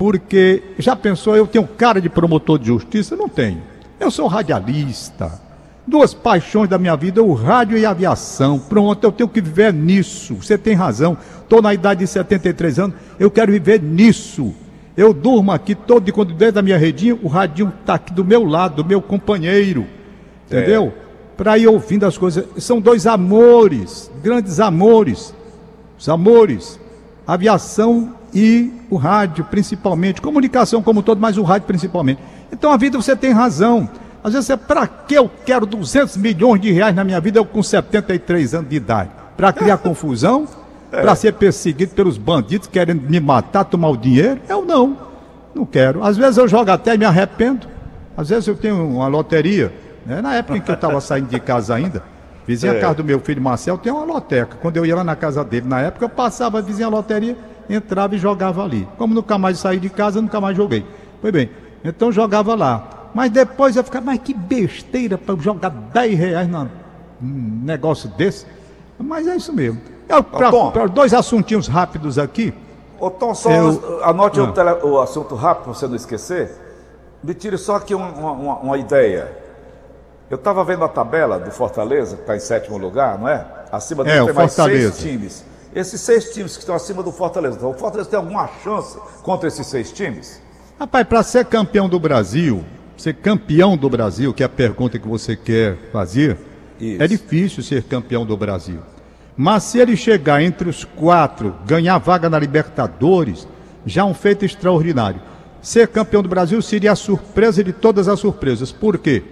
porque 0.02 0.64
já 0.80 0.96
pensou, 0.96 1.36
eu 1.36 1.46
tenho 1.46 1.64
cara 1.64 2.00
de 2.00 2.08
promotor 2.08 2.58
de 2.58 2.66
justiça? 2.66 3.14
Não 3.14 3.28
tenho. 3.28 3.62
Eu 4.00 4.10
sou 4.10 4.26
radialista. 4.26 5.40
Duas 5.86 6.12
paixões 6.12 6.68
da 6.68 6.76
mina 6.76 6.96
vida, 6.96 7.22
o 7.22 7.32
rádio 7.34 7.78
e 7.78 7.86
a 7.86 7.90
aviação. 7.90 8.58
Pronto, 8.58 9.04
eu 9.04 9.12
tenho 9.12 9.28
que 9.28 9.40
viver 9.40 9.72
nisso. 9.72 10.34
Você 10.34 10.58
tem 10.58 10.74
razão. 10.74 11.16
Estou 11.40 11.62
na 11.62 11.72
idade 11.72 12.00
de 12.00 12.08
73 12.08 12.80
anos, 12.80 12.96
eu 13.16 13.30
quero 13.30 13.52
viver 13.52 13.80
nisso. 13.80 14.52
Eu 14.96 15.14
durmo 15.14 15.52
aqui 15.52 15.72
todo 15.72 16.02
de 16.02 16.10
quando 16.10 16.34
desde 16.34 16.58
a 16.58 16.62
minha 16.62 16.76
redinha, 16.76 17.16
o 17.22 17.28
radinho 17.28 17.72
está 17.80 17.94
aqui 17.94 18.12
do 18.12 18.24
meu 18.24 18.44
lado, 18.44 18.82
do 18.82 18.84
meu 18.84 19.00
companheiro. 19.00 19.86
Entendeu? 20.46 20.92
É. 20.96 21.36
Para 21.36 21.58
ir 21.58 21.68
ouvindo 21.68 22.06
as 22.06 22.18
coisas. 22.18 22.44
São 22.56 22.80
dois 22.80 23.06
amores, 23.06 24.10
grandes 24.20 24.58
amores. 24.58 25.32
Os 25.96 26.08
amores. 26.08 26.80
Aviação 27.24 28.16
e 28.34 28.72
o 28.88 28.96
rádio, 28.96 29.44
principalmente. 29.44 30.20
Comunicação 30.20 30.82
como 30.82 31.02
todo, 31.02 31.20
mas 31.20 31.36
o 31.36 31.42
rádio 31.42 31.66
principalmente. 31.66 32.20
Então 32.50 32.70
a 32.70 32.76
vida 32.76 33.00
você 33.00 33.14
tem 33.14 33.32
razão. 33.32 33.88
Às 34.24 34.34
vezes, 34.34 34.50
é 34.50 34.56
para 34.56 34.86
que 34.86 35.14
eu 35.14 35.30
quero 35.44 35.66
200 35.66 36.16
milhões 36.16 36.60
de 36.60 36.70
reais 36.70 36.94
na 36.94 37.02
minha 37.02 37.20
vida, 37.20 37.38
eu 37.38 37.44
com 37.44 37.62
73 37.62 38.54
anos 38.54 38.70
de 38.70 38.76
idade? 38.76 39.10
Para 39.36 39.52
criar 39.52 39.78
confusão? 39.78 40.46
É. 40.92 41.00
Para 41.00 41.14
ser 41.14 41.32
perseguido 41.32 41.94
pelos 41.94 42.18
bandidos 42.18 42.68
querendo 42.68 43.02
me 43.02 43.18
matar, 43.18 43.64
tomar 43.64 43.88
o 43.88 43.96
dinheiro? 43.96 44.40
Eu 44.48 44.64
não. 44.64 44.96
Não 45.54 45.66
quero. 45.66 46.04
Às 46.04 46.16
vezes 46.16 46.36
eu 46.36 46.46
jogo 46.46 46.70
até 46.70 46.94
e 46.94 46.98
me 46.98 47.04
arrependo. 47.04 47.66
Às 48.16 48.28
vezes 48.28 48.46
eu 48.46 48.54
tenho 48.54 48.86
uma 48.86 49.08
loteria. 49.08 49.72
Né? 50.06 50.20
Na 50.20 50.34
época 50.34 50.58
em 50.58 50.60
que 50.60 50.70
eu 50.70 50.74
estava 50.74 51.00
saindo 51.00 51.28
de 51.28 51.40
casa 51.40 51.74
ainda, 51.74 52.02
vizinha 52.46 52.74
é. 52.74 52.80
casa 52.80 52.94
do 52.94 53.04
meu 53.04 53.18
filho 53.20 53.40
Marcel 53.40 53.78
tem 53.78 53.92
uma 53.92 54.04
loteca. 54.04 54.56
Quando 54.60 54.76
eu 54.76 54.86
ia 54.86 54.94
lá 54.94 55.02
na 55.02 55.16
casa 55.16 55.42
dele, 55.42 55.66
na 55.66 55.80
época, 55.80 56.04
eu 56.04 56.08
passava 56.08 56.58
a 56.58 56.60
vizinha 56.60 56.88
loteria, 56.88 57.36
entrava 57.68 58.14
e 58.14 58.18
jogava 58.18 58.62
ali. 58.62 58.88
Como 58.96 59.14
nunca 59.14 59.38
mais 59.38 59.58
saí 59.58 59.78
de 59.78 59.88
casa, 59.88 60.20
nunca 60.20 60.40
mais 60.40 60.56
joguei. 60.56 60.84
Foi 61.20 61.32
bem. 61.32 61.50
Então 61.84 62.12
jogava 62.12 62.54
lá. 62.54 63.10
Mas 63.14 63.30
depois 63.30 63.76
eu 63.76 63.84
ficava, 63.84 64.06
mas 64.06 64.20
que 64.20 64.32
besteira 64.32 65.18
para 65.18 65.36
jogar 65.36 65.68
10 65.68 66.18
reais 66.18 66.48
num 66.48 66.68
negócio 67.20 68.08
desse. 68.10 68.46
Mas 68.98 69.26
é 69.26 69.36
isso 69.36 69.52
mesmo. 69.52 69.80
Para 70.72 70.86
dois 70.86 71.12
assuntinhos 71.14 71.66
rápidos 71.66 72.18
aqui. 72.18 72.54
Ô 72.98 73.10
Tom, 73.10 73.34
só 73.34 73.50
eu... 73.50 74.04
anote 74.04 74.38
ah. 74.38 74.44
o, 74.44 74.52
tele, 74.52 74.70
o, 74.84 75.00
assunto 75.00 75.34
rápido 75.34 75.64
para 75.64 75.74
você 75.74 75.88
não 75.88 75.96
esquecer. 75.96 76.50
Me 77.22 77.34
tire 77.34 77.58
só 77.58 77.76
aqui 77.76 77.94
uma, 77.94 78.10
uma, 78.10 78.56
uma 78.58 78.78
ideia. 78.78 79.36
Eu 80.30 80.36
estava 80.36 80.64
vendo 80.64 80.84
a 80.84 80.88
tabela 80.88 81.38
do 81.38 81.50
Fortaleza, 81.50 82.16
que 82.16 82.22
está 82.22 82.36
em 82.36 82.40
sétimo 82.40 82.78
lugar, 82.78 83.18
não 83.18 83.28
é? 83.28 83.44
Acima 83.70 84.04
dele 84.04 84.18
é, 84.18 84.24
tem 84.24 84.34
mais 84.34 84.52
seis 84.52 84.98
times. 84.98 85.44
Esses 85.74 86.00
seis 86.02 86.32
times 86.32 86.52
que 86.54 86.60
estão 86.60 86.74
acima 86.74 87.02
do 87.02 87.10
Fortaleza, 87.10 87.56
então, 87.56 87.70
o 87.70 87.74
Fortaleza 87.74 88.10
tem 88.10 88.18
alguma 88.18 88.48
chance 88.62 88.98
contra 89.22 89.48
esses 89.48 89.66
seis 89.66 89.90
times? 89.90 90.40
Rapaz, 90.78 91.06
para 91.06 91.22
ser 91.22 91.46
campeão 91.46 91.88
do 91.88 91.98
Brasil, 91.98 92.62
ser 92.96 93.14
campeão 93.14 93.76
do 93.76 93.88
Brasil, 93.88 94.34
que 94.34 94.42
é 94.42 94.46
a 94.46 94.50
pergunta 94.50 94.98
que 94.98 95.08
você 95.08 95.34
quer 95.34 95.78
fazer, 95.90 96.36
Isso. 96.78 97.02
é 97.02 97.06
difícil 97.06 97.62
ser 97.62 97.84
campeão 97.84 98.26
do 98.26 98.36
Brasil. 98.36 98.80
Mas 99.34 99.62
se 99.62 99.78
ele 99.78 99.96
chegar 99.96 100.42
entre 100.42 100.68
os 100.68 100.84
quatro, 100.84 101.54
ganhar 101.66 101.96
vaga 101.98 102.28
na 102.28 102.38
Libertadores, 102.38 103.48
já 103.86 104.02
é 104.02 104.04
um 104.04 104.12
feito 104.12 104.44
extraordinário. 104.44 105.22
Ser 105.62 105.88
campeão 105.88 106.22
do 106.22 106.28
Brasil 106.28 106.60
seria 106.60 106.92
a 106.92 106.96
surpresa 106.96 107.64
de 107.64 107.72
todas 107.72 108.08
as 108.08 108.20
surpresas. 108.20 108.70
Por 108.70 108.98
quê? 108.98 109.22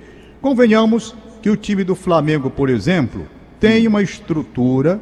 Convenhamos 0.40 1.14
que 1.42 1.50
o 1.50 1.56
time 1.56 1.84
do 1.84 1.94
Flamengo, 1.94 2.48
por 2.48 2.70
exemplo, 2.70 3.26
tem 3.58 3.86
uma 3.86 4.02
estrutura 4.02 4.98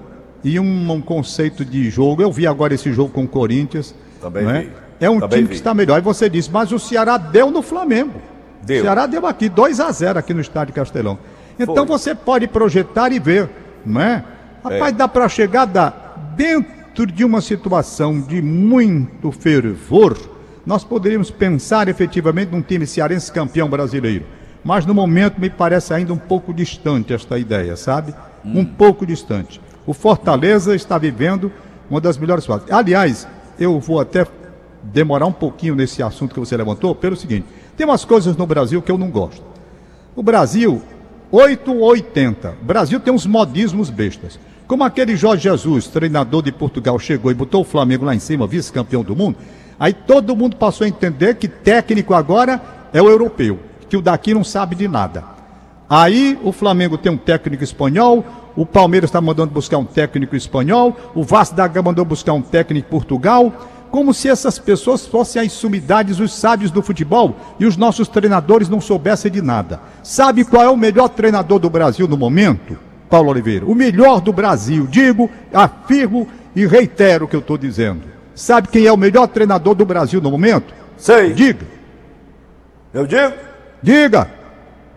e 0.48 0.58
um, 0.58 0.92
um 0.92 1.00
conceito 1.00 1.64
de 1.64 1.90
jogo. 1.90 2.22
Eu 2.22 2.32
vi 2.32 2.46
agora 2.46 2.74
esse 2.74 2.90
jogo 2.92 3.10
com 3.12 3.24
o 3.24 3.28
Corinthians. 3.28 3.94
Também 4.20 4.48
é? 4.48 4.60
vi. 4.60 4.70
É 5.00 5.10
um 5.10 5.20
Também 5.20 5.38
time 5.38 5.42
vi. 5.42 5.48
que 5.50 5.54
está 5.56 5.74
melhor. 5.74 5.96
Aí 5.96 6.00
você 6.00 6.28
disse, 6.28 6.50
mas 6.50 6.72
o 6.72 6.78
Ceará 6.78 7.18
deu 7.18 7.50
no 7.50 7.62
Flamengo. 7.62 8.20
Deu. 8.64 8.78
O 8.78 8.82
Ceará 8.82 9.06
deu 9.06 9.26
aqui 9.26 9.48
2 9.48 9.78
a 9.78 9.90
0 9.92 10.18
aqui 10.18 10.32
no 10.32 10.40
estádio 10.40 10.74
Castelão. 10.74 11.18
Então 11.58 11.86
Foi. 11.86 11.86
você 11.86 12.14
pode 12.14 12.48
projetar 12.48 13.12
e 13.12 13.18
ver, 13.18 13.48
não 13.84 14.00
é? 14.00 14.24
Rapaz, 14.64 14.92
é. 14.92 14.96
dá 14.96 15.06
para 15.06 15.28
chegar 15.28 15.66
dá. 15.66 15.92
dentro 16.34 17.06
de 17.06 17.24
uma 17.24 17.40
situação 17.40 18.20
de 18.20 18.40
muito 18.40 19.30
fervor, 19.30 20.16
nós 20.64 20.82
poderíamos 20.82 21.30
pensar 21.30 21.88
efetivamente 21.88 22.50
num 22.50 22.62
time 22.62 22.86
cearense 22.86 23.30
campeão 23.30 23.68
brasileiro. 23.68 24.24
Mas 24.64 24.84
no 24.84 24.94
momento 24.94 25.40
me 25.40 25.48
parece 25.48 25.94
ainda 25.94 26.12
um 26.12 26.18
pouco 26.18 26.52
distante 26.52 27.12
esta 27.12 27.38
ideia, 27.38 27.76
sabe? 27.76 28.14
Hum. 28.44 28.60
Um 28.60 28.64
pouco 28.64 29.06
distante. 29.06 29.60
O 29.88 29.94
Fortaleza 29.94 30.76
está 30.76 30.98
vivendo 30.98 31.50
uma 31.88 31.98
das 31.98 32.18
melhores 32.18 32.44
fases. 32.44 32.70
Aliás, 32.70 33.26
eu 33.58 33.80
vou 33.80 33.98
até 33.98 34.26
demorar 34.82 35.24
um 35.24 35.32
pouquinho 35.32 35.74
nesse 35.74 36.02
assunto 36.02 36.34
que 36.34 36.40
você 36.40 36.54
levantou, 36.58 36.94
pelo 36.94 37.16
seguinte: 37.16 37.46
tem 37.74 37.86
umas 37.86 38.04
coisas 38.04 38.36
no 38.36 38.46
Brasil 38.46 38.82
que 38.82 38.92
eu 38.92 38.98
não 38.98 39.10
gosto. 39.10 39.42
O 40.14 40.22
Brasil 40.22 40.82
8 41.32 41.72
ou 41.72 41.80
80. 41.84 42.56
O 42.60 42.64
Brasil 42.66 43.00
tem 43.00 43.14
uns 43.14 43.24
modismos 43.24 43.88
bestas. 43.88 44.38
Como 44.66 44.84
aquele 44.84 45.16
Jorge 45.16 45.44
Jesus, 45.44 45.86
treinador 45.86 46.42
de 46.42 46.52
Portugal, 46.52 46.98
chegou 46.98 47.30
e 47.30 47.34
botou 47.34 47.62
o 47.62 47.64
Flamengo 47.64 48.04
lá 48.04 48.14
em 48.14 48.20
cima, 48.20 48.46
vice-campeão 48.46 49.02
do 49.02 49.16
mundo, 49.16 49.38
aí 49.80 49.94
todo 49.94 50.36
mundo 50.36 50.56
passou 50.56 50.84
a 50.84 50.88
entender 50.88 51.36
que 51.36 51.48
técnico 51.48 52.12
agora 52.12 52.60
é 52.92 53.00
o 53.00 53.08
europeu, 53.08 53.58
que 53.88 53.96
o 53.96 54.02
daqui 54.02 54.34
não 54.34 54.44
sabe 54.44 54.76
de 54.76 54.86
nada. 54.86 55.24
Aí 55.88 56.38
o 56.44 56.52
Flamengo 56.52 56.98
tem 56.98 57.10
um 57.10 57.16
técnico 57.16 57.64
espanhol, 57.64 58.22
o 58.58 58.66
Palmeiras 58.66 59.08
está 59.08 59.20
mandando 59.20 59.52
buscar 59.52 59.78
um 59.78 59.84
técnico 59.84 60.34
espanhol, 60.34 60.96
o 61.14 61.22
Vasco 61.22 61.54
da 61.54 61.68
Gama 61.68 61.90
mandou 61.90 62.04
buscar 62.04 62.32
um 62.32 62.42
técnico 62.42 62.88
Portugal 62.88 63.52
como 63.88 64.12
se 64.12 64.28
essas 64.28 64.58
pessoas 64.58 65.06
fossem 65.06 65.40
as 65.40 65.52
sumidades, 65.52 66.18
os 66.18 66.34
sábios 66.34 66.72
do 66.72 66.82
futebol 66.82 67.36
e 67.60 67.64
os 67.64 67.76
nossos 67.76 68.08
treinadores 68.08 68.68
não 68.68 68.80
soubessem 68.80 69.30
de 69.30 69.40
nada. 69.40 69.80
Sabe 70.02 70.44
qual 70.44 70.64
é 70.64 70.68
o 70.68 70.76
melhor 70.76 71.08
treinador 71.08 71.60
do 71.60 71.70
Brasil 71.70 72.08
no 72.08 72.16
momento? 72.16 72.76
Paulo 73.08 73.30
Oliveira. 73.30 73.64
O 73.64 73.76
melhor 73.76 74.20
do 74.20 74.32
Brasil. 74.32 74.88
Digo, 74.88 75.30
afirmo 75.54 76.26
e 76.54 76.66
reitero 76.66 77.26
o 77.26 77.28
que 77.28 77.36
eu 77.36 77.40
estou 77.40 77.56
dizendo. 77.56 78.02
Sabe 78.34 78.66
quem 78.66 78.86
é 78.86 78.92
o 78.92 78.96
melhor 78.96 79.28
treinador 79.28 79.76
do 79.76 79.86
Brasil 79.86 80.20
no 80.20 80.32
momento? 80.32 80.74
Sei. 80.96 81.32
Diga. 81.32 81.64
Eu 82.92 83.06
digo? 83.06 83.34
Diga. 83.80 84.28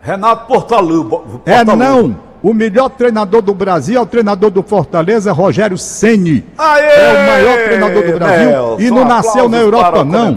Renato 0.01 0.48
Portaluppi. 0.48 1.41
É 1.46 1.63
não. 1.63 2.30
O 2.43 2.55
melhor 2.55 2.89
treinador 2.89 3.41
do 3.41 3.53
Brasil 3.53 4.00
é 4.00 4.01
o 4.01 4.05
treinador 4.05 4.50
do 4.50 4.63
Fortaleza, 4.63 5.31
Rogério 5.31 5.77
Ceni. 5.77 6.43
É 6.57 7.13
o 7.13 7.27
maior 7.27 7.63
treinador 7.65 8.03
do 8.03 8.13
Brasil 8.13 8.50
é, 8.50 8.81
e 8.81 8.89
não 8.89 9.05
nasceu 9.05 9.48
na 9.48 9.57
Europa 9.57 10.03
não. 10.03 10.36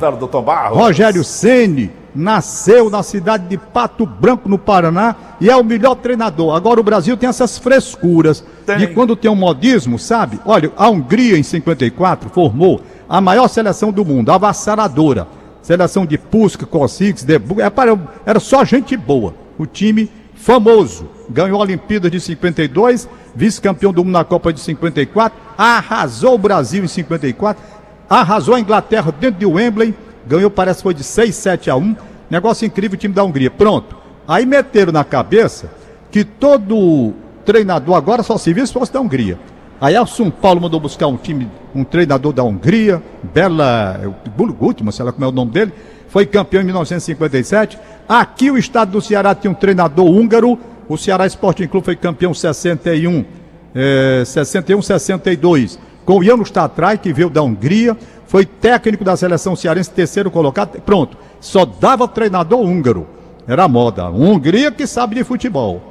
Rogério 0.70 1.25
Ceni 1.25 1.90
nasceu 2.14 2.90
na 2.90 3.02
cidade 3.02 3.49
de 3.49 3.56
Pato 3.56 4.04
Branco, 4.04 4.49
no 4.50 4.58
Paraná, 4.58 5.16
e 5.40 5.49
é 5.49 5.56
o 5.56 5.64
melhor 5.64 5.94
treinador. 5.96 6.54
Agora 6.54 6.78
o 6.78 6.84
Brasil 6.84 7.16
tem 7.16 7.28
essas 7.28 7.56
frescuras 7.56 8.44
tem. 8.66 8.76
de 8.76 8.87
quando 8.88 9.16
tem 9.16 9.30
um 9.30 9.34
modismo, 9.34 9.99
sabe? 9.99 10.38
Olha, 10.44 10.70
a 10.76 10.90
Hungria 10.90 11.38
em 11.38 11.42
54 11.42 12.28
formou 12.28 12.82
a 13.08 13.20
maior 13.20 13.49
seleção 13.49 13.90
do 13.90 14.04
mundo, 14.04 14.30
avassaladora. 14.30 15.26
Seleção 15.62 16.04
de 16.04 16.18
Pusca, 16.18 16.66
Cossix, 16.66 17.25
Debu, 17.25 17.62
é 17.62 17.73
era 18.26 18.38
só 18.38 18.62
gente 18.62 18.94
boa. 18.94 19.34
O 19.58 19.64
time 19.64 20.11
famoso 20.34 21.08
ganhou 21.28 21.59
a 21.59 21.62
Olimpíada 21.62 22.11
de 22.11 22.21
52, 22.21 23.09
vice-campeão 23.35 23.93
do 23.93 24.04
mundo 24.04 24.12
na 24.12 24.25
Copa 24.25 24.52
de 24.52 24.61
54, 24.61 25.38
arrasou 25.57 26.35
o 26.35 26.38
Brasil 26.38 26.85
em 26.85 26.88
54, 26.88 27.62
arrasou 28.09 28.54
a 28.54 28.61
Inglaterra 28.61 29.12
dentro 29.12 29.40
de 29.40 29.47
Wembley, 29.47 29.95
ganhou, 30.26 30.50
parece 30.50 30.78
que 30.78 30.83
foi 30.85 30.95
de 30.95 31.04
6, 31.04 31.35
7 31.35 31.71
a 31.71 31.76
1. 31.76 31.97
Negócio 32.31 32.66
incrível 32.66 32.97
o 32.97 32.99
time 32.99 33.14
da 33.14 33.23
Hungria. 33.23 33.50
Pronto. 33.50 33.97
Aí 34.26 34.47
meteram 34.47 34.93
na 34.93 35.04
cabeça 35.04 35.71
que 36.11 36.25
todo 36.25 37.12
treinador 37.45 37.95
agora 37.97 38.23
só 38.23 38.38
se 38.38 38.52
viu 38.52 38.66
se 38.66 38.73
fosse 38.73 38.93
da 38.93 39.00
Hungria. 39.00 39.38
Aí 39.81 39.99
o 39.99 40.07
São 40.07 40.31
Paulo 40.31 40.61
mandou 40.61 40.81
buscar 40.81 41.07
um 41.09 41.16
time, 41.16 41.50
um 41.75 41.85
treinador 41.85 42.33
da 42.33 42.43
Hungria, 42.43 43.02
Bela 43.23 44.00
Bulgutman, 44.35 44.93
sei 44.93 45.04
lá 45.04 45.12
como 45.12 45.25
é 45.25 45.28
o 45.28 45.33
nome 45.33 45.50
dele, 45.50 45.73
foi 46.09 46.25
campeão 46.25 46.62
em 46.62 46.66
1957. 46.66 47.78
Aqui 48.09 48.50
o 48.50 48.57
estado 48.57 48.93
do 48.93 49.00
Ceará 49.00 49.35
tinha 49.35 49.50
um 49.50 49.54
treinador 49.54 50.07
húngaro, 50.07 50.59
o 50.88 50.97
Ceará 50.97 51.26
Sporting 51.26 51.67
Clube 51.67 51.85
foi 51.85 51.97
campeão 51.97 52.35
61, 52.35 53.25
é, 53.75 54.23
61, 54.25 54.83
62. 54.83 55.79
Com 56.05 56.19
o 56.19 56.25
Janusz 56.25 56.50
Tatrai, 56.50 56.99
que 56.99 57.12
veio 57.12 57.31
da 57.31 57.43
Hungria, 57.43 57.97
foi 58.26 58.45
técnico 58.45 59.05
da 59.05 59.17
seleção 59.17 59.57
cearense, 59.57 59.91
terceiro 59.91 60.31
colocado. 60.31 60.81
Pronto, 60.83 61.17
só 61.41 61.64
dava 61.64 62.07
treinador 62.07 62.61
húngaro. 62.61 63.07
Era 63.47 63.69
moda. 63.69 64.11
Hungria 64.11 64.71
que 64.71 64.87
sabe 64.87 65.17
de 65.17 65.25
futebol. 65.25 65.83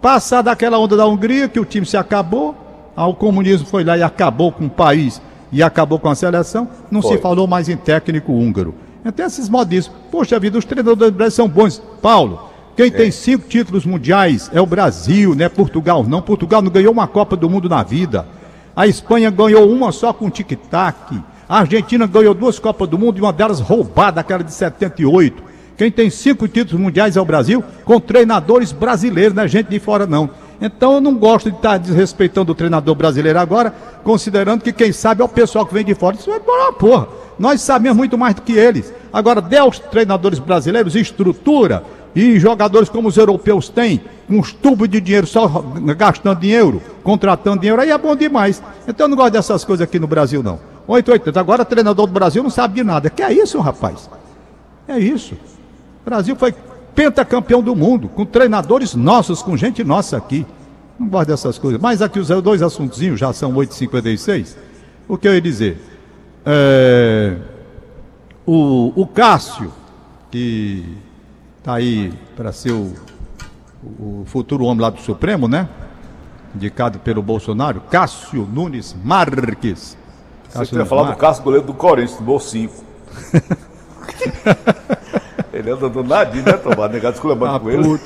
Passada 0.00 0.50
aquela 0.50 0.78
onda 0.78 0.96
da 0.96 1.06
Hungria, 1.06 1.48
que 1.48 1.58
o 1.58 1.64
time 1.64 1.86
se 1.86 1.96
acabou, 1.96 2.54
o 2.96 3.14
comunismo 3.14 3.66
foi 3.66 3.84
lá 3.84 3.96
e 3.96 4.02
acabou 4.02 4.52
com 4.52 4.66
o 4.66 4.70
país 4.70 5.20
e 5.50 5.62
acabou 5.62 5.98
com 5.98 6.08
a 6.08 6.14
seleção, 6.14 6.68
não 6.90 7.00
foi. 7.00 7.16
se 7.16 7.22
falou 7.22 7.46
mais 7.46 7.68
em 7.68 7.76
técnico 7.76 8.32
húngaro. 8.32 8.74
Então 9.04 9.24
esses 9.24 9.48
modismos. 9.48 9.96
Poxa 10.10 10.38
vida, 10.38 10.58
os 10.58 10.64
treinadores 10.64 11.12
do 11.12 11.16
Brasil 11.16 11.36
são 11.36 11.48
bons. 11.48 11.80
Paulo, 12.02 12.50
quem 12.76 12.86
é. 12.86 12.90
tem 12.90 13.10
cinco 13.10 13.46
títulos 13.48 13.84
mundiais 13.84 14.50
é 14.52 14.60
o 14.60 14.66
Brasil, 14.66 15.34
não 15.34 15.44
é 15.44 15.48
Portugal. 15.48 16.04
Não, 16.04 16.20
Portugal 16.20 16.60
não 16.60 16.70
ganhou 16.70 16.92
uma 16.92 17.06
Copa 17.06 17.36
do 17.36 17.48
Mundo 17.48 17.68
na 17.68 17.82
vida. 17.82 18.26
A 18.74 18.86
Espanha 18.86 19.30
ganhou 19.30 19.70
uma 19.70 19.92
só 19.92 20.12
com 20.12 20.28
tic-tac. 20.28 21.20
A 21.48 21.60
Argentina 21.60 22.06
ganhou 22.06 22.34
duas 22.34 22.58
Copas 22.58 22.88
do 22.88 22.98
Mundo 22.98 23.18
e 23.18 23.20
uma 23.20 23.32
delas 23.32 23.60
roubada, 23.60 24.20
aquela 24.20 24.42
de 24.42 24.52
78. 24.52 25.42
Quem 25.76 25.90
tem 25.90 26.08
cinco 26.08 26.48
títulos 26.48 26.80
mundiais 26.80 27.16
é 27.16 27.20
o 27.20 27.24
Brasil, 27.24 27.62
com 27.84 28.00
treinadores 28.00 28.72
brasileiros, 28.72 29.34
não 29.34 29.42
é 29.42 29.48
gente 29.48 29.68
de 29.68 29.78
fora 29.78 30.06
não. 30.06 30.30
Então 30.60 30.94
eu 30.94 31.00
não 31.00 31.14
gosto 31.16 31.50
de 31.50 31.56
estar 31.56 31.78
desrespeitando 31.78 32.52
o 32.52 32.54
treinador 32.54 32.94
brasileiro 32.94 33.38
agora, 33.38 33.74
considerando 34.02 34.62
que 34.62 34.72
quem 34.72 34.92
sabe 34.92 35.20
é 35.20 35.24
o 35.24 35.28
pessoal 35.28 35.66
que 35.66 35.74
vem 35.74 35.84
de 35.84 35.94
fora. 35.94 36.16
Isso 36.16 36.30
é 36.30 36.38
uma 36.38 36.72
porra. 36.72 37.08
Nós 37.38 37.60
sabemos 37.60 37.96
muito 37.96 38.16
mais 38.16 38.34
do 38.34 38.42
que 38.42 38.52
eles. 38.52 38.92
Agora, 39.12 39.40
dê 39.40 39.58
aos 39.58 39.78
treinadores 39.78 40.38
brasileiros 40.38 40.94
estrutura, 40.94 41.84
e 42.14 42.38
jogadores 42.38 42.88
como 42.88 43.08
os 43.08 43.16
europeus 43.16 43.68
têm, 43.68 44.00
uns 44.30 44.52
tubos 44.52 44.88
de 44.88 45.00
dinheiro 45.00 45.26
só 45.26 45.48
gastando 45.96 46.38
dinheiro, 46.38 46.80
contratando 47.02 47.60
dinheiro, 47.60 47.80
aí 47.80 47.90
é 47.90 47.98
bom 47.98 48.14
demais. 48.14 48.62
Então 48.86 49.06
eu 49.06 49.08
não 49.08 49.16
gosto 49.16 49.32
dessas 49.32 49.64
coisas 49.64 49.84
aqui 49.84 49.98
no 49.98 50.06
Brasil, 50.06 50.42
não. 50.42 50.58
880. 50.86 51.40
Agora 51.40 51.64
treinador 51.64 52.06
do 52.06 52.12
Brasil 52.12 52.42
não 52.42 52.50
sabe 52.50 52.74
de 52.74 52.84
nada. 52.84 53.10
Que 53.10 53.22
é 53.22 53.32
isso, 53.32 53.58
rapaz? 53.60 54.08
É 54.86 54.98
isso. 54.98 55.34
O 55.34 56.04
Brasil 56.04 56.36
foi 56.36 56.54
pentacampeão 56.94 57.62
do 57.62 57.74
mundo, 57.74 58.08
com 58.08 58.24
treinadores 58.24 58.94
nossos, 58.94 59.42
com 59.42 59.56
gente 59.56 59.82
nossa 59.82 60.16
aqui. 60.16 60.46
Não 60.98 61.08
gosto 61.08 61.28
dessas 61.28 61.58
coisas. 61.58 61.80
Mas 61.80 62.00
aqui 62.00 62.20
os 62.20 62.28
dois 62.28 62.62
assuntozinhos, 62.62 63.18
já 63.18 63.32
são 63.32 63.52
8h56. 63.54 64.54
O 65.08 65.18
que 65.18 65.26
eu 65.26 65.34
ia 65.34 65.40
dizer? 65.40 65.78
É, 66.46 67.36
o, 68.46 68.92
o 68.94 69.06
Cássio, 69.06 69.72
que 70.30 70.84
está 71.64 71.76
aí 71.76 72.12
para 72.36 72.52
ser 72.52 72.72
o, 72.72 72.92
o 73.98 74.22
futuro 74.26 74.66
homem 74.66 74.82
lá 74.82 74.90
do 74.90 75.00
Supremo, 75.00 75.48
né? 75.48 75.66
Indicado 76.54 76.98
pelo 76.98 77.22
Bolsonaro, 77.22 77.80
Cássio 77.90 78.46
Nunes 78.52 78.94
Marques. 79.02 79.96
Cássio 80.52 80.74
Você 80.74 80.82
ia 80.82 80.84
falar 80.84 81.10
do 81.10 81.16
Cássio, 81.16 81.42
goleiro 81.42 81.66
do 81.66 81.72
Corinthians, 81.72 82.18
do 82.18 82.24
Bolsinho. 82.24 82.70
ele 85.54 85.70
anda 85.70 85.88
do 85.88 86.04
nadinho, 86.04 86.44
né, 86.44 86.52
Tomás? 86.52 86.92
Negado 86.92 87.14
esculambando 87.14 87.52
tá 87.54 87.60
com 87.60 87.70
ele. 87.70 88.00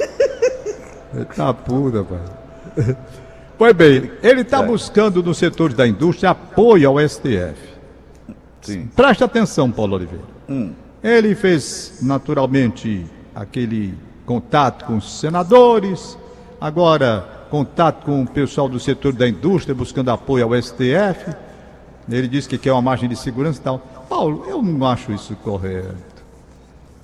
Ele 1.13 1.25
tá 1.25 1.53
puta, 1.53 2.05
pai. 2.05 2.97
Pois 3.59 3.73
bem, 3.75 4.13
ele 4.23 4.43
está 4.43 4.63
é. 4.63 4.67
buscando 4.67 5.21
no 5.21 5.35
setor 5.35 5.73
da 5.73 5.85
indústria 5.85 6.31
apoio 6.31 6.89
ao 6.89 7.09
STF. 7.09 7.57
Sim. 8.61 8.89
Preste 8.95 9.25
atenção, 9.25 9.69
Paulo 9.73 9.97
Oliveira. 9.97 10.25
Hum. 10.49 10.73
Ele 11.03 11.35
fez 11.35 11.99
naturalmente 12.01 13.05
aquele 13.39 13.95
contato 14.27 14.85
com 14.85 14.97
os 14.97 15.21
senadores, 15.21 16.19
agora 16.61 17.47
contato 17.51 18.05
com 18.05 18.23
o 18.23 18.27
pessoal 18.27 18.69
do 18.69 18.79
setor 18.81 19.13
da 19.13 19.29
indústria 19.29 19.75
buscando 19.75 20.11
apoio 20.11 20.45
ao 20.45 20.61
STF. 20.61 21.35
Ele 22.11 22.27
disse 22.27 22.49
que 22.49 22.59
quer 22.59 22.73
uma 22.73 22.83
margem 22.83 23.09
de 23.09 23.17
segurança 23.17 23.61
e 23.61 23.63
tal. 23.63 23.79
Paulo, 24.09 24.45
eu 24.49 24.63
não 24.63 24.87
acho 24.87 25.13
isso 25.13 25.37
correto. 25.37 26.25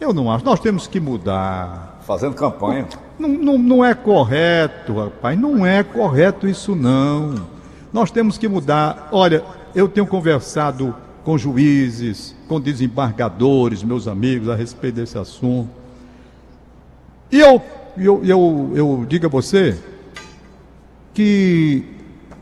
Eu 0.00 0.12
não 0.12 0.31
acho. 0.31 0.45
Nós 0.45 0.61
temos 0.61 0.87
que 0.87 0.99
mudar. 0.99 2.00
Fazendo 2.05 2.35
campanha. 2.35 2.87
Não, 3.19 3.29
não, 3.29 3.59
não 3.59 3.85
é 3.85 3.95
correto, 3.95 4.99
rapaz. 4.99 5.38
Não 5.38 5.64
é 5.64 5.83
correto 5.83 6.49
isso, 6.49 6.75
não. 6.75 7.35
Nós 7.93 8.11
temos 8.11 8.37
que 8.37 8.49
mudar. 8.49 9.09
Olha, 9.12 9.45
eu 9.75 9.88
tenho 9.88 10.07
conversado 10.07 10.95
com 11.23 11.38
juízes, 11.38 12.35
com 12.49 12.61
desembargadores, 12.61 13.83
meus 13.83 14.09
amigos, 14.09 14.49
a 14.49 14.55
respeito 14.55 14.97
desse 14.97 15.17
assunto. 15.17 15.84
E 17.31 17.40
eu, 17.40 17.62
eu, 17.97 18.25
eu, 18.25 18.73
eu 18.75 19.07
digo 19.09 19.26
a 19.26 19.28
você 19.28 19.76
que 21.12 21.85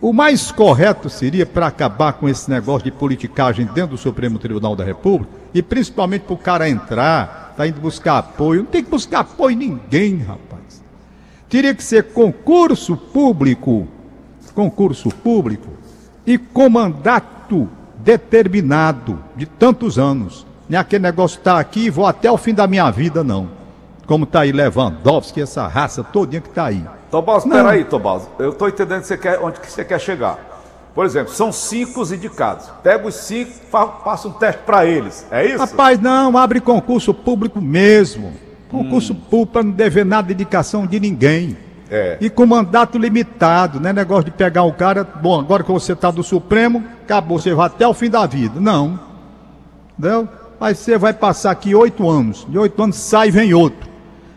o 0.01 0.13
mais 0.13 0.51
correto 0.51 1.09
seria, 1.09 1.47
para 1.47 1.69
acabar 1.69 2.15
com 2.15 2.29
esse 2.29 2.51
negócio 2.51 2.85
de 2.85 2.91
politicagem 2.91 3.67
dentro 3.67 3.93
do 3.93 3.99
Supremo 3.99 4.39
Tribunal 4.39 4.75
da 4.75 4.83
República, 4.83 5.33
e 5.55 5.63
principalmente 5.63 6.23
para 6.23 6.35
o 6.35 6.39
cara 6.39 6.69
entrar, 6.69 7.55
tá 7.57 7.67
indo 7.67 7.81
buscar 7.81 8.19
apoio, 8.19 8.63
não 8.63 8.67
tem 8.67 8.83
que 8.83 8.91
buscar 8.91 9.21
apoio 9.21 9.57
ninguém, 9.57 10.19
rapaz. 10.19 10.83
Teria 11.49 11.75
que 11.75 11.85
ser 11.85 12.13
concurso 12.13 12.97
público, 12.97 13.87
concurso 14.55 15.09
público, 15.09 15.69
e 16.27 16.37
com 16.37 16.69
mandato 16.69 17.69
determinado 17.99 19.23
de 19.37 19.47
tantos 19.47 19.99
anos. 19.99 20.45
Nem 20.69 20.81
aquele 20.81 21.03
negócio 21.03 21.39
está 21.39 21.61
aqui 21.61 21.85
e 21.85 21.91
vou 21.91 22.07
até 22.07 22.31
o 22.31 22.37
fim 22.37 22.55
da 22.55 22.67
minha 22.67 22.91
vida, 22.91 23.23
não. 23.23 23.62
Como 24.07 24.25
está 24.25 24.41
aí 24.41 24.53
Lewandowski, 24.53 25.41
essa 25.41 25.67
raça 25.67 26.03
todinha 26.03 26.41
que 26.41 26.49
está 26.49 26.67
aí. 26.67 26.85
Tobás, 27.11 27.45
peraí, 27.45 27.85
Tobás. 27.85 28.29
Eu 28.39 28.51
estou 28.51 28.69
entendendo 28.69 29.03
que 29.03 29.07
você 29.07 29.17
quer, 29.17 29.39
onde 29.39 29.61
que 29.61 29.71
você 29.71 29.85
quer 29.85 30.01
chegar. 30.01 30.39
Por 30.95 31.07
exemplo, 31.07 31.33
são 31.33 31.51
cinco 31.51 32.01
os 32.01 32.13
indicados. 32.13 32.69
Pega 32.83 33.07
os 33.07 33.15
cinco, 33.15 33.53
passa 33.71 34.29
um 34.29 34.33
teste 34.33 34.63
para 34.67 34.85
eles. 34.85 35.27
É 35.31 35.47
isso? 35.47 35.59
Rapaz, 35.59 35.99
não, 35.99 36.37
abre 36.37 36.61
concurso 36.61 37.15
público 37.15 37.61
mesmo. 37.61 38.33
Concurso 38.71 39.13
hum. 39.13 39.21
público 39.31 39.53
para 39.53 39.63
não 39.63 39.71
dever 39.71 40.05
nada 40.05 40.29
de 40.29 40.35
indicação 40.35 40.87
de 40.87 41.01
ninguém. 41.01 41.57
É. 41.91 42.19
E 42.21 42.31
com 42.31 42.47
mandato 42.47 42.99
limitado, 42.99 43.79
não 43.79 43.91
é 43.91 43.93
negócio 43.93 44.25
de 44.25 44.31
pegar 44.31 44.63
o 44.65 44.73
cara, 44.73 45.05
bom, 45.05 45.39
agora 45.39 45.63
que 45.63 45.71
você 45.71 45.93
está 45.93 46.11
do 46.11 46.23
Supremo, 46.23 46.83
acabou, 47.03 47.39
você 47.39 47.53
vai 47.55 47.67
até 47.67 47.87
o 47.87 47.93
fim 47.93 48.09
da 48.09 48.27
vida. 48.27 48.59
Não. 48.59 48.99
Entendeu? 49.99 50.29
Mas 50.59 50.79
você 50.79 50.97
vai 50.97 51.13
passar 51.13 51.51
aqui 51.51 51.75
oito 51.75 52.09
anos. 52.09 52.47
De 52.49 52.59
oito 52.59 52.83
anos 52.83 52.97
sai 52.97 53.29
e 53.29 53.31
vem 53.31 53.53
outro. 53.53 53.92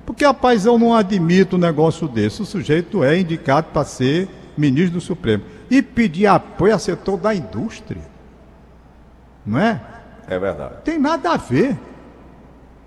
Porque, 0.06 0.26
rapaz, 0.26 0.66
eu 0.66 0.78
não 0.78 0.94
admito 0.94 1.56
um 1.56 1.60
negócio 1.60 2.08
desse. 2.08 2.42
O 2.42 2.46
sujeito 2.46 3.04
é 3.04 3.20
indicado 3.20 3.68
para 3.74 3.84
ser 3.84 4.30
ministro 4.58 4.94
do 4.94 5.02
Supremo. 5.02 5.44
E 5.70 5.82
pedir 5.82 6.28
apoio 6.28 6.76
a 6.76 6.80
setor 6.80 7.18
da 7.18 7.34
indústria. 7.34 8.02
Não 9.46 9.60
é? 9.60 9.82
É 10.28 10.38
verdade. 10.38 10.76
Tem 10.84 11.00
nada 11.00 11.32
a 11.32 11.38
ver. 11.38 11.78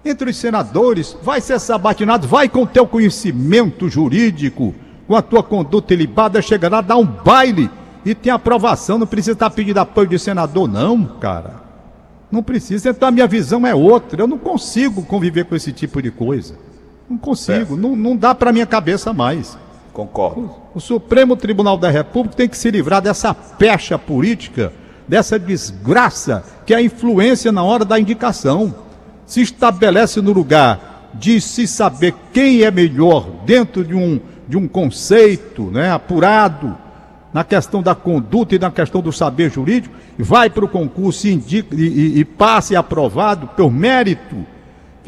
Entre 0.05 0.31
os 0.31 0.37
senadores, 0.37 1.17
vai 1.23 1.41
ser 1.41 1.59
sabatinado, 1.59 2.27
vai 2.27 2.49
com 2.49 2.63
o 2.63 2.67
teu 2.67 2.87
conhecimento 2.87 3.89
jurídico, 3.89 4.75
com 5.07 5.17
a 5.17 5.21
tua 5.21 5.43
conduta 5.43 5.93
ilibada, 5.93 6.41
chegará 6.41 6.79
a 6.79 6.83
dar 6.83 6.97
um 6.97 7.05
baile 7.05 7.69
e 8.05 8.15
tem 8.15 8.33
aprovação, 8.33 8.97
não 8.97 9.07
precisa 9.07 9.33
estar 9.33 9.51
pedindo 9.51 9.79
apoio 9.79 10.07
de 10.07 10.19
senador, 10.19 10.69
não, 10.69 11.05
cara. 11.05 11.63
Não 12.31 12.43
precisa, 12.43 12.91
então 12.91 13.09
a 13.09 13.13
minha 13.13 13.27
visão 13.27 13.67
é 13.67 13.75
outra. 13.75 14.23
Eu 14.23 14.27
não 14.27 14.39
consigo 14.39 15.03
conviver 15.03 15.45
com 15.45 15.57
esse 15.57 15.73
tipo 15.73 16.01
de 16.01 16.11
coisa. 16.11 16.55
Não 17.09 17.17
consigo, 17.17 17.77
não, 17.77 17.97
não 17.97 18.17
dá 18.17 18.35
para 18.35 18.53
minha 18.53 18.67
cabeça 18.67 19.13
mais. 19.13 19.57
Concordo. 19.93 20.51
O, 20.75 20.79
o, 20.79 20.81
Supremo 20.81 21.37
Tribunal 21.37 21.77
da 21.77 21.91
República 21.91 22.37
tem 22.37 22.49
que 22.49 22.57
se 22.57 22.71
livrar 22.71 23.01
dessa 23.01 23.33
pecha 23.35 23.99
política, 23.99 24.73
dessa 25.09 25.39
desgraça 25.39 26.45
que 26.67 26.75
é 26.75 26.77
a 26.77 26.83
influência 26.83 27.51
na 27.51 27.65
hora 27.65 27.85
da 27.85 27.99
indicação. 27.99 28.75
Se 29.27 29.41
estabelece 29.41 30.21
no 30.21 30.33
lugar 30.33 31.11
de 31.15 31.41
se 31.41 31.67
saber 31.67 32.15
quem 32.33 32.63
é 32.63 32.71
melhor 32.71 33.27
dentro 33.45 33.83
de 33.83 33.95
um, 33.95 34.21
de 34.47 34.57
um 34.57 34.69
conceito 34.69 35.65
né, 35.65 35.91
apurado, 35.91 36.77
na 37.33 37.45
questão 37.45 37.83
da 37.83 37.95
conduta 37.95 38.55
e 38.55 38.59
na 38.59 38.71
questão 38.71 39.01
do 39.01 39.13
saber 39.13 39.51
jurídico, 39.51 39.95
vai 40.19 40.49
para 40.49 40.65
o 40.65 40.69
concurso 40.69 41.27
e, 41.27 41.33
indica, 41.33 41.75
e, 41.75 41.81
e, 41.81 42.19
e 42.21 42.25
passe 42.25 42.75
aprovado 42.75 43.49
por 43.49 43.71
mérito 43.71 44.47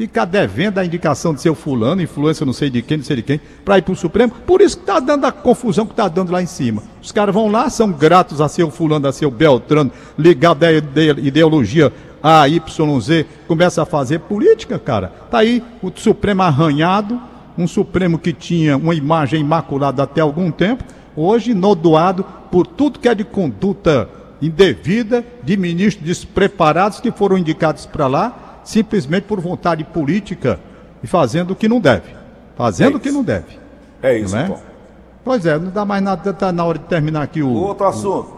ficar 0.07 0.25
devendo 0.25 0.79
a 0.79 0.85
indicação 0.85 1.31
de 1.31 1.41
seu 1.41 1.53
fulano, 1.53 2.01
influência 2.01 2.43
não 2.43 2.53
sei 2.53 2.71
de 2.71 2.81
quem, 2.81 2.97
não 2.97 3.03
sei 3.03 3.17
de 3.17 3.21
quem, 3.21 3.39
para 3.63 3.77
ir 3.77 3.83
para 3.83 3.93
o 3.93 3.95
Supremo. 3.95 4.33
Por 4.47 4.59
isso 4.59 4.77
que 4.77 4.81
está 4.81 4.99
dando 4.99 5.25
a 5.25 5.31
confusão 5.31 5.85
que 5.85 5.93
está 5.93 6.07
dando 6.07 6.31
lá 6.31 6.41
em 6.41 6.47
cima. 6.47 6.81
Os 6.99 7.11
caras 7.11 7.35
vão 7.35 7.51
lá, 7.51 7.69
são 7.69 7.91
gratos 7.91 8.41
a 8.41 8.49
seu 8.49 8.71
fulano, 8.71 9.07
a 9.07 9.11
seu 9.11 9.29
Beltrano, 9.29 9.91
ligado 10.17 10.63
à 10.63 10.71
ideologia 10.71 11.93
A, 12.21 12.47
Y, 12.47 12.99
Z, 12.99 13.27
começa 13.47 13.83
a 13.83 13.85
fazer 13.85 14.21
política, 14.21 14.79
cara. 14.79 15.13
Está 15.25 15.37
aí 15.37 15.63
o 15.83 15.91
Supremo 15.95 16.41
arranhado, 16.41 17.21
um 17.55 17.67
Supremo 17.67 18.17
que 18.17 18.33
tinha 18.33 18.77
uma 18.77 18.95
imagem 18.95 19.39
imaculada 19.39 20.01
até 20.01 20.19
algum 20.19 20.49
tempo, 20.49 20.83
hoje 21.15 21.53
nodoado 21.53 22.25
por 22.49 22.65
tudo 22.65 22.97
que 22.97 23.07
é 23.07 23.13
de 23.13 23.23
conduta 23.23 24.09
indevida, 24.41 25.23
de 25.43 25.55
ministros 25.55 26.03
despreparados 26.03 26.99
que 26.99 27.11
foram 27.11 27.37
indicados 27.37 27.85
para 27.85 28.07
lá 28.07 28.50
simplesmente 28.63 29.23
por 29.23 29.39
vontade 29.39 29.83
política 29.83 30.59
e 31.03 31.07
fazendo 31.07 31.51
o 31.51 31.55
que 31.55 31.67
não 31.67 31.79
deve. 31.79 32.21
Fazendo 32.55 32.93
é 32.93 32.97
o 32.97 32.99
que 32.99 33.11
não 33.11 33.23
deve. 33.23 33.59
É 34.01 34.17
isso, 34.17 34.35
não 34.35 34.41
é? 34.41 34.57
Pois 35.23 35.45
é, 35.45 35.57
não 35.57 35.69
dá 35.69 35.85
mais 35.85 36.01
nada, 36.03 36.29
está 36.29 36.51
na 36.51 36.65
hora 36.65 36.79
de 36.79 36.85
terminar 36.85 37.21
aqui 37.21 37.41
o. 37.41 37.47
o 37.47 37.63
outro 37.63 37.85
assunto. 37.85 38.33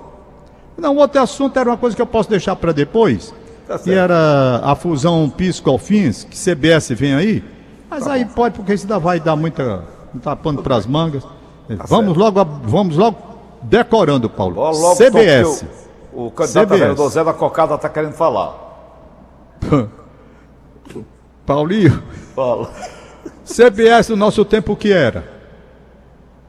O... 0.77 0.81
Não, 0.81 0.95
o 0.95 0.99
outro 0.99 1.21
assunto 1.21 1.57
era 1.57 1.69
uma 1.69 1.77
coisa 1.77 1.95
que 1.95 2.01
eu 2.01 2.05
posso 2.07 2.29
deixar 2.29 2.55
para 2.55 2.71
depois. 2.71 3.33
Tá 3.67 3.79
que 3.79 3.93
era 3.93 4.59
a 4.63 4.75
fusão 4.75 5.29
Pisco-Alfins, 5.29 6.25
que 6.25 6.37
CBS 6.37 6.89
vem 6.89 7.15
aí. 7.15 7.43
Mas 7.89 8.03
tá 8.03 8.13
aí 8.13 8.25
bom. 8.25 8.31
pode, 8.33 8.55
porque 8.55 8.73
isso 8.73 8.83
ainda 8.83 8.99
vai 8.99 9.19
dar 9.19 9.35
muita. 9.35 9.83
Tá 10.21 10.35
pano 10.35 10.61
para 10.61 10.75
as 10.75 10.85
mangas. 10.85 11.23
Tá 11.23 11.85
vamos, 11.87 12.17
logo, 12.17 12.43
vamos 12.63 12.97
logo 12.97 13.17
decorando, 13.61 14.29
Paulo. 14.29 14.55
Logo, 14.55 14.77
logo 14.77 14.95
CBS. 14.95 15.65
O, 16.11 16.27
o 16.27 16.31
candidato 16.31 16.65
CBS. 16.65 16.79
vereador 16.79 17.09
Zé 17.09 17.23
da 17.23 17.33
Cocada 17.33 17.75
está 17.75 17.87
querendo 17.87 18.13
falar. 18.13 18.53
Paulinho? 21.45 22.01
Fala. 22.35 22.71
CBS 23.45 24.09
no 24.09 24.15
nosso 24.15 24.45
tempo 24.45 24.73
o 24.73 24.75
que 24.75 24.91
era? 24.91 25.23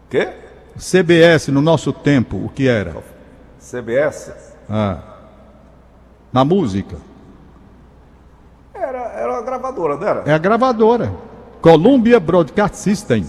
Quê? 0.08 0.28
CBS 0.76 1.48
no 1.48 1.60
nosso 1.60 1.92
tempo 1.92 2.36
o 2.36 2.48
que 2.48 2.68
era? 2.68 2.96
CBS? 3.58 4.32
Ah. 4.68 4.98
Na 6.32 6.44
música? 6.44 6.96
Era, 8.74 8.98
era 8.98 9.38
a 9.38 9.42
gravadora, 9.42 9.96
não 9.96 10.06
era? 10.06 10.22
É 10.26 10.32
a 10.32 10.38
gravadora. 10.38 11.12
Columbia 11.60 12.20
Broadcast 12.20 12.76
System. 12.76 13.26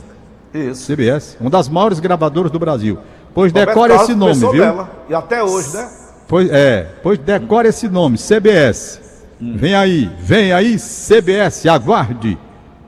Isso. 0.53 0.85
CBS, 0.85 1.37
uma 1.39 1.49
das 1.49 1.67
maiores 1.67 1.99
gravadoras 1.99 2.51
do 2.51 2.59
Brasil. 2.59 2.97
Pois 3.33 3.51
decore 3.51 3.93
esse 3.93 4.15
nome, 4.15 4.35
viu? 4.35 4.51
Dela. 4.53 4.89
E 5.09 5.13
até 5.13 5.43
hoje, 5.43 5.75
né? 5.75 5.89
Pois 6.27 6.49
é, 6.49 6.87
pois 7.03 7.19
decore 7.19 7.67
esse 7.67 7.87
nome, 7.89 8.17
CBS. 8.17 9.04
Hum. 9.41 9.57
Vem 9.57 9.75
aí, 9.75 10.09
vem 10.19 10.53
aí, 10.53 10.77
CBS, 10.77 11.67
aguarde. 11.67 12.37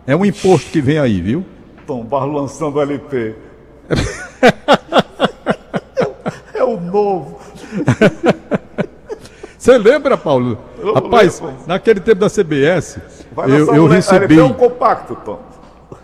É 0.05 0.15
um 0.15 0.25
imposto 0.25 0.71
que 0.71 0.81
vem 0.81 0.97
aí, 0.97 1.21
viu? 1.21 1.45
Tom 1.85 2.03
Barro 2.03 2.31
lançando 2.31 2.81
LP. 2.81 3.35
é 6.53 6.63
o 6.63 6.79
novo. 6.79 7.37
Você 9.57 9.77
lembra, 9.77 10.17
Paulo? 10.17 10.57
Eu 10.79 10.93
Rapaz, 10.93 11.41
lembro. 11.41 11.57
naquele 11.67 11.99
tempo 11.99 12.21
da 12.21 12.29
CBS, 12.29 12.99
Vai 13.33 13.51
eu, 13.51 13.75
eu 13.75 13.87
recebi. 13.87 14.35
LP 14.35 14.39
é 14.39 14.43
um 14.43 14.53
compacto, 14.53 15.15
Tom. 15.25 15.39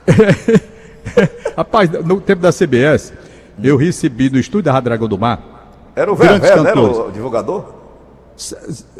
rapaz, 1.55 1.89
no 1.89 2.19
tempo 2.19 2.41
da 2.41 2.51
CBS, 2.51 3.13
eu 3.61 3.77
recebi 3.77 4.27
do 4.27 4.37
estúdio 4.37 4.63
da 4.63 4.73
Rádio 4.73 4.85
Dragão 4.85 5.07
do 5.07 5.17
Mar. 5.17 5.41
Era 5.95 6.11
o 6.11 6.15
Vevé, 6.15 6.61
né? 6.61 6.73
O 6.73 7.11
divulgador? 7.11 7.65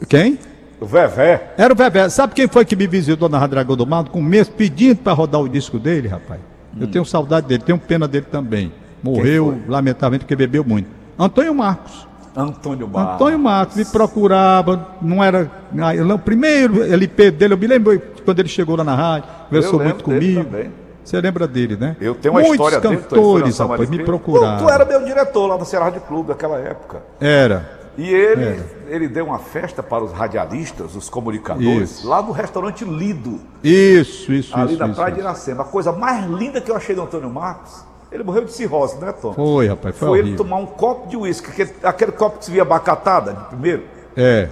Quem? 0.07 0.39
O 0.83 0.85
Vevé. 0.85 1.53
Era 1.57 1.73
o 1.73 1.75
Vevé. 1.77 2.09
Sabe 2.09 2.33
quem 2.33 2.45
foi 2.45 2.65
que 2.65 2.75
me 2.75 2.85
visitou 2.85 3.29
na 3.29 3.39
Rádio 3.39 3.51
Dragão 3.51 3.77
do 3.77 3.87
Mar 3.87 4.03
com 4.03 4.19
um 4.19 4.23
mês 4.23 4.49
pedindo 4.49 4.97
para 4.97 5.13
rodar 5.13 5.39
o 5.39 5.47
disco 5.47 5.79
dele, 5.79 6.09
rapaz? 6.09 6.41
Hum. 6.75 6.79
Eu 6.81 6.87
tenho 6.87 7.05
saudade 7.05 7.47
dele, 7.47 7.63
tenho 7.65 7.79
pena 7.79 8.05
dele 8.05 8.25
também. 8.29 8.69
Morreu, 9.01 9.61
lamentavelmente, 9.65 10.25
porque 10.25 10.35
bebeu 10.35 10.61
muito. 10.65 10.89
Antônio 11.17 11.55
Marcos. 11.55 12.05
Antônio 12.35 12.85
Marcos. 12.85 13.13
Antônio 13.13 13.39
Marcos 13.39 13.77
me 13.77 13.85
procurava, 13.85 14.89
não 15.01 15.23
era. 15.23 15.49
O 16.13 16.19
primeiro 16.19 16.83
LP 16.83 17.31
dele, 17.31 17.53
eu 17.53 17.57
me 17.57 17.67
lembro 17.67 18.01
quando 18.25 18.39
ele 18.39 18.49
chegou 18.49 18.75
lá 18.75 18.83
na 18.83 18.95
rádio, 18.95 19.29
conversou 19.47 19.81
muito 19.81 20.03
comigo. 20.03 20.45
Você 21.01 21.19
lembra 21.21 21.47
dele, 21.47 21.77
né? 21.77 21.95
Eu 22.01 22.15
tenho 22.15 22.33
uma 22.33 22.41
Muitos 22.41 22.55
história 22.55 22.81
cantores, 22.81 23.57
dele, 23.57 23.69
rapaz, 23.69 23.89
me 23.89 24.03
procuraram. 24.03 24.57
Tu, 24.57 24.65
tu, 24.65 24.69
era 24.69 24.83
meu 24.83 25.03
diretor 25.05 25.47
lá 25.47 25.57
no 25.57 25.65
Ceará 25.65 25.89
de 25.89 26.01
Clube 26.01 26.29
naquela 26.29 26.57
época. 26.59 27.03
Era. 27.21 27.82
E 27.97 28.09
ele, 28.09 28.45
era. 28.45 28.65
ele 28.87 29.07
deu 29.07 29.25
uma 29.25 29.39
festa 29.39 29.83
para 29.83 30.03
os 30.03 30.11
radialistas, 30.11 30.95
os 30.95 31.09
comunicadores, 31.09 31.99
isso. 31.99 32.07
lá 32.07 32.21
no 32.21 32.31
restaurante 32.31 32.83
Lido. 32.83 33.39
Isso, 33.63 34.33
isso, 34.33 34.55
ali 34.55 34.73
isso. 34.73 34.79
na 34.79 34.87
isso, 34.87 34.95
Praia 34.95 35.09
isso. 35.09 35.15
de 35.15 35.21
Iracema. 35.21 35.61
A 35.61 35.65
coisa 35.65 35.91
mais 35.91 36.25
linda 36.25 36.59
que 36.59 36.71
eu 36.71 36.75
achei 36.75 36.95
do 36.95 37.03
Antônio 37.03 37.29
Marcos 37.29 37.85
ele 38.13 38.23
morreu 38.23 38.45
de 38.45 38.53
cirrose, 38.53 38.99
né, 38.99 39.11
Tom? 39.11 39.33
Foi, 39.33 39.67
rapaz, 39.67 39.97
foi 39.97 40.07
Foi 40.07 40.19
horrível. 40.19 40.29
ele 40.29 40.37
tomar 40.37 40.57
um 40.57 40.67
copo 40.67 41.09
de 41.09 41.17
uísque, 41.17 41.49
aquele, 41.49 41.73
aquele, 41.81 42.11
copo 42.11 42.37
que 42.37 42.45
se 42.45 42.51
via 42.51 42.61
abacatada 42.61 43.33
de 43.33 43.45
primeiro. 43.45 43.83
É. 44.15 44.49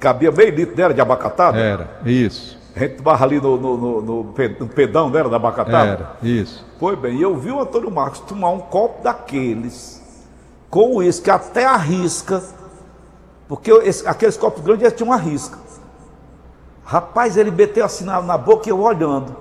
Cabia 0.00 0.32
meio 0.32 0.50
litro 0.50 0.74
dela 0.74 0.94
de 0.94 1.00
abacatada. 1.00 1.58
Era, 1.58 2.00
isso. 2.06 2.58
A 2.74 2.78
gente 2.78 2.96
tomava 2.96 3.22
ali 3.22 3.38
no, 3.38 3.58
no, 3.58 3.76
no, 3.76 4.24
no, 4.24 4.68
pedão 4.68 5.10
dela 5.10 5.28
da 5.28 5.36
abacatada. 5.36 5.90
Era, 5.90 6.16
isso. 6.22 6.66
Foi 6.80 6.96
bem, 6.96 7.18
e 7.18 7.22
eu 7.22 7.36
vi 7.36 7.50
o 7.50 7.60
Antônio 7.60 7.90
Marcos 7.90 8.20
tomar 8.20 8.48
um 8.48 8.60
copo 8.60 9.02
daqueles, 9.02 10.02
com 10.70 10.96
uísque 10.96 11.30
até 11.30 11.66
a 11.66 11.76
risca, 11.76 12.42
porque 13.48 13.70
esse, 13.70 14.06
aqueles 14.06 14.36
copos 14.36 14.62
grandes 14.62 14.92
tinham 14.92 15.10
uma 15.10 15.16
risca. 15.16 15.58
Rapaz, 16.84 17.36
ele 17.36 17.50
meteu 17.50 17.84
assim 17.84 18.04
na, 18.04 18.20
na 18.20 18.36
boca 18.36 18.68
e 18.68 18.70
eu 18.70 18.80
olhando 18.80 19.36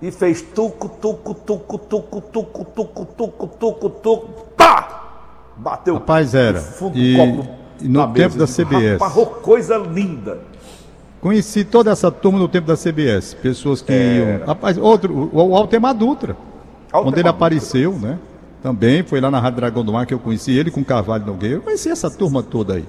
e 0.00 0.10
fez 0.10 0.42
tuco, 0.42 0.88
tuco, 0.88 1.34
tuco, 1.34 1.78
tuco, 1.78 2.20
tuco, 2.20 2.64
tuco, 2.64 3.06
tuco, 3.06 3.46
tuco, 3.46 3.90
tuco, 3.90 4.46
pá! 4.56 5.02
Bateu 5.56 5.94
Rapaz, 5.94 6.34
era. 6.34 6.60
fundo 6.60 6.98
e, 6.98 7.12
do 7.12 7.18
copo 7.18 7.48
e 7.80 7.88
no 7.88 8.12
tempo 8.12 8.36
da 8.36 8.46
CBS. 8.46 9.00
Rapaz, 9.00 9.28
coisa 9.42 9.78
linda. 9.78 10.38
Conheci 11.20 11.64
toda 11.64 11.90
essa 11.90 12.10
turma 12.10 12.38
no 12.38 12.48
tempo 12.48 12.66
da 12.66 12.76
CBS. 12.76 13.34
Pessoas 13.34 13.80
que 13.80 13.92
é. 13.92 14.38
iam. 14.40 14.46
Rapaz, 14.46 14.76
outro, 14.76 15.30
o, 15.32 15.50
o 15.50 15.56
Altemar 15.56 15.94
Dutra. 15.94 16.36
Altemar 16.92 17.02
quando 17.04 17.18
ele 17.18 17.28
apareceu, 17.28 17.92
Dutra. 17.92 18.08
né? 18.10 18.18
Também 18.62 19.02
foi 19.02 19.20
lá 19.20 19.30
na 19.30 19.38
Rádio 19.38 19.56
Dragão 19.56 19.84
do 19.84 19.92
Mar 19.92 20.06
que 20.06 20.14
eu 20.14 20.18
conheci 20.18 20.52
ele 20.52 20.70
com 20.70 20.84
Carvalho 20.84 21.24
Nogueira. 21.24 21.56
Eu 21.56 21.62
conheci 21.62 21.88
essa 21.88 22.10
turma 22.10 22.42
toda 22.42 22.74
aí. 22.74 22.84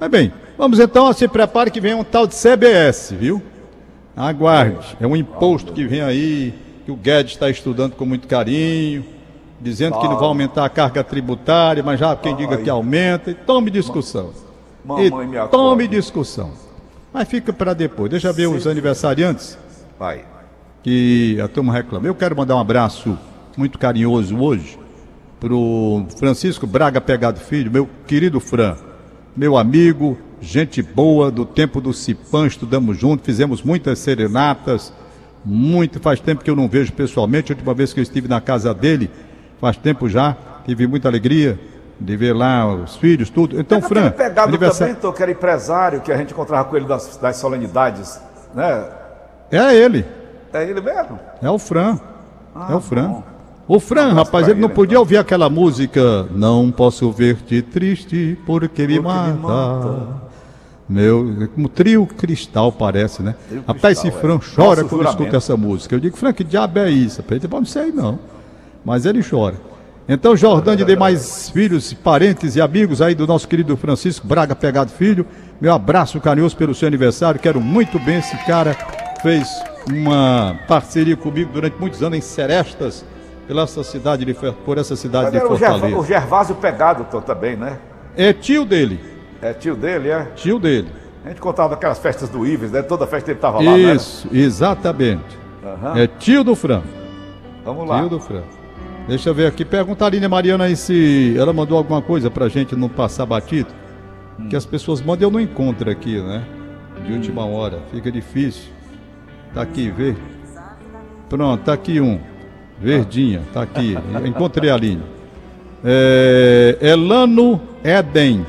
Mas 0.00 0.10
bem, 0.10 0.32
vamos 0.56 0.78
então, 0.78 1.12
se 1.12 1.26
prepare 1.26 1.70
que 1.70 1.80
vem 1.80 1.94
um 1.94 2.04
tal 2.04 2.26
de 2.26 2.34
CBS, 2.34 3.12
viu? 3.12 3.42
Aguarde. 4.16 4.96
É 5.00 5.06
um 5.06 5.16
imposto 5.16 5.72
que 5.72 5.84
vem 5.84 6.02
aí, 6.02 6.54
que 6.84 6.90
o 6.90 6.96
Guedes 6.96 7.32
está 7.32 7.50
estudando 7.50 7.94
com 7.94 8.04
muito 8.04 8.26
carinho, 8.28 9.04
dizendo 9.60 9.98
que 9.98 10.06
não 10.06 10.16
vai 10.16 10.28
aumentar 10.28 10.64
a 10.64 10.68
carga 10.68 11.02
tributária, 11.02 11.82
mas 11.82 11.98
já 11.98 12.14
quem 12.14 12.34
diga 12.36 12.56
que 12.56 12.70
aumenta. 12.70 13.30
E 13.30 13.34
tome 13.34 13.70
discussão. 13.70 14.30
E 14.98 15.10
tome 15.50 15.88
discussão. 15.88 16.52
Mas 17.12 17.28
fica 17.28 17.52
para 17.52 17.74
depois. 17.74 18.10
Deixa 18.10 18.32
ver 18.32 18.46
os 18.46 18.66
aniversariantes. 18.66 19.58
Vai. 19.98 20.24
Que 20.82 21.40
a 21.40 21.48
turma 21.48 21.72
reclama. 21.72 22.06
Eu 22.06 22.14
quero 22.14 22.36
mandar 22.36 22.56
um 22.56 22.60
abraço 22.60 23.18
muito 23.56 23.78
carinhoso 23.78 24.38
hoje 24.38 24.78
pro 25.40 26.04
Francisco 26.16 26.66
Braga 26.66 27.00
Pegado 27.00 27.40
Filho, 27.40 27.70
meu 27.70 27.88
querido 28.06 28.40
Fran, 28.40 28.76
meu 29.38 29.56
amigo, 29.56 30.18
gente 30.40 30.82
boa 30.82 31.30
do 31.30 31.46
tempo 31.46 31.80
do 31.80 31.92
Cipan, 31.92 32.48
estudamos 32.48 32.98
juntos, 32.98 33.24
fizemos 33.24 33.62
muitas 33.62 34.00
serenatas, 34.00 34.92
muito, 35.44 36.00
faz 36.00 36.18
tempo 36.18 36.42
que 36.42 36.50
eu 36.50 36.56
não 36.56 36.68
vejo 36.68 36.92
pessoalmente, 36.92 37.52
a 37.52 37.54
última 37.54 37.72
vez 37.72 37.92
que 37.92 38.00
eu 38.00 38.02
estive 38.02 38.26
na 38.26 38.40
casa 38.40 38.74
dele, 38.74 39.08
faz 39.60 39.76
tempo 39.76 40.08
já, 40.08 40.36
tive 40.66 40.88
muita 40.88 41.06
alegria 41.06 41.56
de 42.00 42.16
ver 42.16 42.32
lá 42.32 42.66
os 42.66 42.96
filhos, 42.96 43.30
tudo. 43.30 43.60
Então, 43.60 43.80
Fran... 43.80 44.10
pegado 44.10 44.48
aniversário... 44.48 44.96
também, 44.96 45.00
tô, 45.00 45.16
que 45.16 45.22
era 45.22 45.30
empresário, 45.30 46.00
que 46.00 46.10
a 46.10 46.16
gente 46.16 46.32
encontrava 46.32 46.68
com 46.68 46.76
ele 46.76 46.86
das, 46.86 47.16
das 47.16 47.36
solenidades, 47.36 48.20
né? 48.52 48.88
É 49.52 49.72
ele. 49.72 50.04
É 50.52 50.64
ele 50.64 50.80
mesmo? 50.80 51.16
É 51.40 51.48
o 51.48 51.60
Fran. 51.60 51.96
Ah, 52.52 52.72
é 52.72 52.74
o 52.74 52.80
Fran. 52.80 53.08
Bom. 53.08 53.37
O 53.68 53.78
Fran, 53.78 54.14
rapaz, 54.14 54.48
ele, 54.48 54.58
não 54.58 54.70
podia 54.70 54.94
então. 54.94 55.02
ouvir 55.02 55.18
aquela 55.18 55.50
música 55.50 56.26
Não 56.30 56.70
posso 56.70 57.12
ver-te 57.12 57.60
triste 57.60 58.38
porque, 58.46 58.86
me, 58.86 58.98
mata. 58.98 59.32
me 59.32 59.38
mata. 59.40 60.28
Meu, 60.88 61.48
como 61.54 61.68
trio 61.68 62.06
cristal 62.06 62.72
parece, 62.72 63.22
né? 63.22 63.34
Trio 63.46 63.62
rapaz, 63.66 64.00
cristal, 64.00 64.10
esse 64.10 64.20
Fran 64.20 64.36
é. 64.36 64.38
chora 64.38 64.82
Nosso 64.82 64.88
quando 64.88 65.00
juramento. 65.02 65.22
escuta 65.22 65.36
essa 65.36 65.54
música. 65.54 65.94
Eu 65.94 66.00
digo, 66.00 66.16
Fran, 66.16 66.32
que 66.32 66.42
diabo 66.42 66.78
é 66.78 66.90
isso? 66.90 67.22
Ele 67.30 67.40
não 67.50 67.64
sei 67.66 67.92
não. 67.92 68.18
Mas 68.82 69.04
ele 69.04 69.22
chora. 69.22 69.56
Então, 70.08 70.34
Jordão 70.34 70.74
de 70.74 70.86
demais 70.86 71.50
filhos, 71.50 71.92
parentes 71.92 72.56
e 72.56 72.62
amigos 72.62 73.02
aí 73.02 73.14
do 73.14 73.26
nosso 73.26 73.46
querido 73.46 73.76
Francisco 73.76 74.26
Braga 74.26 74.56
Pegado 74.56 74.90
Filho, 74.90 75.26
meu 75.60 75.74
abraço 75.74 76.18
carinhoso 76.18 76.56
pelo 76.56 76.74
seu 76.74 76.88
aniversário. 76.88 77.38
Quero 77.38 77.60
muito 77.60 77.98
bem 77.98 78.16
esse 78.16 78.34
cara. 78.46 78.74
Fez 79.20 79.46
uma 79.86 80.58
parceria 80.66 81.14
comigo 81.14 81.50
durante 81.52 81.76
muitos 81.78 82.02
anos 82.02 82.16
em 82.16 82.22
Serestas, 82.22 83.04
pela 83.48 83.62
essa 83.62 83.82
cidade 83.82 84.26
de, 84.26 84.34
por 84.34 84.76
essa 84.76 84.94
cidade 84.94 85.30
Mas 85.32 85.32
de 85.32 85.40
Fortaleza. 85.40 85.96
O 85.96 86.04
Gervásio 86.04 86.54
Pegado 86.56 87.04
também, 87.22 87.56
né? 87.56 87.78
É 88.14 88.30
tio 88.32 88.66
dele. 88.66 89.00
É 89.40 89.54
tio 89.54 89.74
dele, 89.74 90.10
é? 90.10 90.24
Tio 90.36 90.58
dele. 90.58 90.88
A 91.24 91.30
gente 91.30 91.40
contava 91.40 91.74
aquelas 91.74 91.98
festas 91.98 92.28
do 92.28 92.46
Ives, 92.46 92.70
né? 92.70 92.82
Toda 92.82 93.06
festa 93.06 93.30
ele 93.30 93.38
estava 93.38 93.56
lá, 93.58 93.72
né? 93.72 93.94
Isso, 93.94 94.28
né? 94.30 94.38
exatamente. 94.38 95.38
Uhum. 95.64 95.96
É 95.96 96.06
tio 96.06 96.44
do 96.44 96.54
Fran. 96.54 96.82
Vamos 97.64 97.88
lá. 97.88 98.00
Tio 98.00 98.10
do 98.10 98.20
Fran. 98.20 98.42
Deixa 99.08 99.30
eu 99.30 99.34
ver 99.34 99.46
aqui. 99.46 99.64
Pergunta 99.64 100.04
a 100.04 100.08
Aline 100.08 100.28
Mariana 100.28 100.64
aí 100.64 100.76
se 100.76 101.34
ela 101.38 101.52
mandou 101.52 101.78
alguma 101.78 102.02
coisa 102.02 102.30
pra 102.30 102.48
gente 102.48 102.76
não 102.76 102.88
passar 102.88 103.24
batido. 103.24 103.70
Hum. 104.38 104.48
Que 104.48 104.56
as 104.56 104.66
pessoas 104.66 105.00
mandam 105.00 105.28
eu 105.28 105.32
não 105.32 105.40
encontro 105.40 105.90
aqui, 105.90 106.20
né? 106.20 106.44
De 107.06 107.12
última 107.14 107.46
hora. 107.46 107.80
Fica 107.90 108.12
difícil. 108.12 108.70
Tá 109.54 109.62
aqui, 109.62 109.90
vê. 109.90 110.14
Pronto, 111.30 111.64
tá 111.64 111.72
aqui 111.72 112.00
um. 112.00 112.20
Verdinha, 112.80 113.42
tá 113.52 113.62
aqui. 113.62 113.96
Encontrei 114.24 114.70
a 114.70 114.74
Aline. 114.74 115.02
É, 115.84 116.76
Elano 116.80 117.60
Eden. 117.84 118.44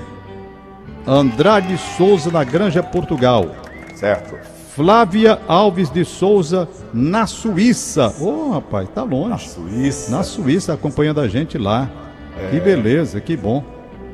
Andrade 1.07 1.77
Souza 1.97 2.31
na 2.31 2.43
Granja 2.43 2.83
Portugal. 2.83 3.47
Certo. 3.95 4.35
Flávia 4.75 5.39
Alves 5.47 5.89
de 5.89 6.05
Souza 6.05 6.67
na 6.93 7.25
Suíça. 7.25 8.13
Ô, 8.19 8.25
oh, 8.25 8.51
rapaz, 8.51 8.87
tá 8.89 9.03
longe. 9.03 9.29
Na 9.29 9.37
Suíça. 9.37 10.11
Na 10.11 10.23
Suíça, 10.23 10.73
acompanhando 10.73 11.19
a 11.19 11.27
gente 11.27 11.57
lá. 11.57 11.89
É. 12.37 12.51
Que 12.51 12.59
beleza, 12.59 13.19
que 13.19 13.35
bom. 13.35 13.63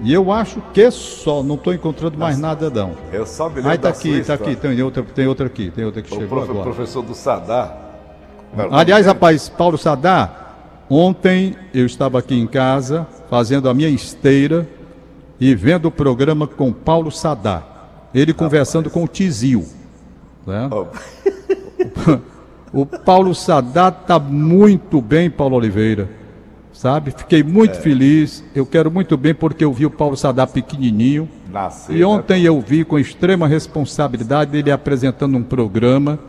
E 0.01 0.11
eu 0.13 0.31
acho 0.31 0.61
que 0.73 0.89
só, 0.91 1.43
não 1.43 1.55
estou 1.55 1.73
encontrando 1.73 2.17
mais 2.17 2.37
nada 2.37 2.69
não. 2.69 2.93
Eu 3.13 3.25
só 3.25 3.47
me 3.49 3.55
lembro 3.55 3.71
Aí 3.71 3.77
tá 3.77 3.89
aqui, 3.89 4.13
Suíça, 4.13 4.37
tá 4.37 4.43
aqui, 4.43 4.55
tem 4.55 4.81
outra, 4.81 5.03
tem 5.03 5.27
outra 5.27 5.45
aqui, 5.45 5.69
tem 5.69 5.85
outra 5.85 6.01
que 6.01 6.11
o 6.11 6.19
chegou 6.19 6.39
prof, 6.39 6.49
agora. 6.49 6.63
professor 6.63 7.01
do 7.01 7.13
Sadar. 7.13 7.84
Aliás, 8.71 9.05
rapaz, 9.05 9.49
Paulo 9.49 9.77
Sadar, 9.77 10.85
ontem 10.89 11.55
eu 11.73 11.85
estava 11.85 12.19
aqui 12.19 12.35
em 12.35 12.47
casa 12.47 13.07
fazendo 13.29 13.69
a 13.69 13.73
minha 13.73 13.89
esteira 13.89 14.67
e 15.39 15.53
vendo 15.53 15.87
o 15.87 15.91
programa 15.91 16.47
com 16.47 16.71
Paulo 16.71 17.11
Sadar. 17.11 18.09
Ele 18.13 18.33
conversando 18.33 18.89
com 18.89 19.03
o 19.03 19.07
Tizil. 19.07 19.65
Né? 20.47 20.69
Oh. 20.71 20.85
o 22.71 22.85
Paulo 22.85 23.35
Sadar 23.35 23.97
está 24.01 24.17
muito 24.17 25.01
bem, 25.01 25.29
Paulo 25.29 25.57
Oliveira. 25.57 26.09
Sabe? 26.71 27.11
Fiquei 27.11 27.41
muito 27.41 27.77
é. 27.77 27.81
feliz. 27.81 28.43
Eu 28.53 28.65
quero 28.65 28.91
muito 28.91 29.17
bem 29.17 29.33
porque 29.33 29.63
eu 29.63 29.73
vi 29.73 29.85
o 29.85 29.91
Paulo 29.91 30.15
Sadar 30.15 30.47
pequenininho. 30.47 31.27
Nasceu, 31.51 31.95
e 31.95 32.03
ontem 32.03 32.43
né? 32.43 32.49
eu 32.49 32.59
vi 32.59 32.83
com 32.83 32.99
extrema 32.99 33.47
responsabilidade 33.47 34.57
ele 34.57 34.71
apresentando 34.71 35.37
um 35.37 35.43
programa 35.43 36.19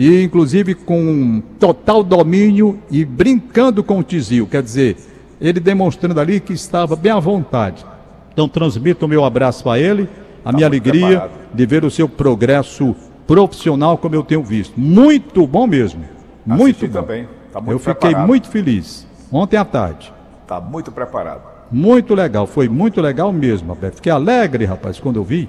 e 0.00 0.22
inclusive 0.22 0.74
com 0.74 1.42
total 1.58 2.02
domínio 2.02 2.78
e 2.90 3.04
brincando 3.04 3.84
com 3.84 3.98
o 3.98 4.02
Tizil, 4.02 4.46
quer 4.46 4.62
dizer, 4.62 4.96
ele 5.38 5.60
demonstrando 5.60 6.18
ali 6.18 6.40
que 6.40 6.54
estava 6.54 6.96
bem 6.96 7.12
à 7.12 7.20
vontade. 7.20 7.84
Então 8.32 8.48
transmito 8.48 9.04
o 9.04 9.08
meu 9.08 9.26
abraço 9.26 9.68
a 9.68 9.78
ele, 9.78 10.08
a 10.42 10.50
tá 10.50 10.52
minha 10.56 10.66
alegria 10.66 11.06
preparado. 11.06 11.30
de 11.52 11.66
ver 11.66 11.84
o 11.84 11.90
seu 11.90 12.08
progresso 12.08 12.96
profissional 13.26 13.98
como 13.98 14.14
eu 14.14 14.22
tenho 14.22 14.42
visto. 14.42 14.72
Muito 14.80 15.46
bom 15.46 15.66
mesmo. 15.66 16.02
Muito 16.46 16.88
bom. 16.88 17.02
Também. 17.02 17.28
Tá 17.52 17.60
muito 17.60 17.72
eu 17.72 17.78
fiquei 17.78 18.14
muito 18.14 18.48
feliz 18.48 19.06
ontem 19.30 19.58
à 19.58 19.66
tarde. 19.66 20.10
Está 20.40 20.58
muito 20.62 20.90
preparado. 20.90 21.42
Muito 21.70 22.14
legal, 22.14 22.46
foi 22.46 22.70
muito 22.70 23.02
legal 23.02 23.30
mesmo, 23.34 23.68
Roberto. 23.68 23.96
Fiquei 23.96 24.10
alegre, 24.10 24.64
rapaz, 24.64 24.98
quando 24.98 25.16
eu 25.16 25.24
vi. 25.24 25.46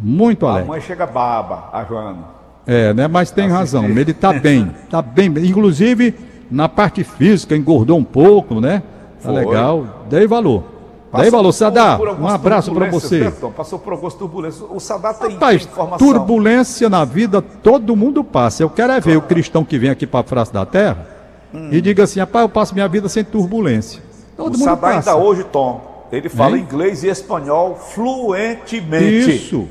Muito 0.00 0.46
alegre. 0.46 0.64
A 0.64 0.72
mãe 0.72 0.80
chega 0.80 1.04
baba, 1.06 1.68
a 1.74 1.84
Joana. 1.84 2.35
É, 2.66 2.92
né? 2.92 3.06
Mas 3.06 3.30
tem 3.30 3.48
razão. 3.48 3.84
Ele 3.84 4.12
tá 4.12 4.32
bem. 4.32 4.70
Tá 4.90 5.00
bem. 5.00 5.26
Inclusive, 5.26 6.14
na 6.50 6.68
parte 6.68 7.04
física, 7.04 7.56
engordou 7.56 7.96
um 7.96 8.04
pouco, 8.04 8.60
né? 8.60 8.82
Tá 9.22 9.32
Foi. 9.32 9.44
legal. 9.44 10.06
Dei 10.08 10.26
valor. 10.26 10.76
Dei 11.14 11.30
valor, 11.30 11.52
Sadá. 11.52 11.98
Um 12.20 12.26
abraço 12.26 12.72
para 12.72 12.90
você. 12.90 13.32
passou 13.56 13.78
por 13.78 13.92
algumas 13.92 14.14
turbulências. 14.14 14.68
O 14.70 14.80
Sadá 14.80 15.14
tem 15.14 15.32
Rapaz, 15.32 15.62
informação. 15.62 15.98
Turbulência 15.98 16.90
na 16.90 17.04
vida 17.04 17.40
todo 17.40 17.96
mundo 17.96 18.22
passa. 18.22 18.62
Eu 18.62 18.70
quero 18.70 18.92
é 18.92 19.00
ver 19.00 19.16
o 19.16 19.22
cristão 19.22 19.64
que 19.64 19.78
vem 19.78 19.90
aqui 19.90 20.06
para 20.06 20.20
a 20.20 20.24
face 20.24 20.52
da 20.52 20.66
terra 20.66 21.06
hum. 21.54 21.68
e 21.72 21.80
diga 21.80 22.04
assim: 22.04 22.20
rapaz, 22.20 22.42
eu 22.42 22.48
passo 22.48 22.74
minha 22.74 22.88
vida 22.88 23.08
sem 23.08 23.24
turbulência. 23.24 24.02
Todo 24.36 24.54
o 24.54 24.58
mundo 24.58 24.64
Sadá 24.64 24.76
passa. 24.76 25.12
ainda 25.12 25.24
hoje, 25.24 25.44
Tom, 25.44 26.06
ele 26.12 26.28
fala 26.28 26.58
hein? 26.58 26.64
inglês 26.64 27.02
e 27.02 27.08
espanhol 27.08 27.76
fluentemente. 27.76 29.36
Isso, 29.36 29.68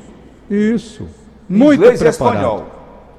isso. 0.50 1.06
Muito 1.48 1.80
inglês 1.80 2.00
preparado. 2.00 2.34
E 2.34 2.38
espanhol. 2.38 2.75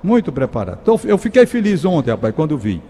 Muito 0.07 0.31
preparado. 0.31 0.79
Então, 0.81 0.97
eu 1.03 1.17
fiquei 1.17 1.45
feliz 1.45 1.83
ontem, 1.83 2.11
rapaz, 2.11 2.33
quando 2.33 2.57
vi. 2.57 2.81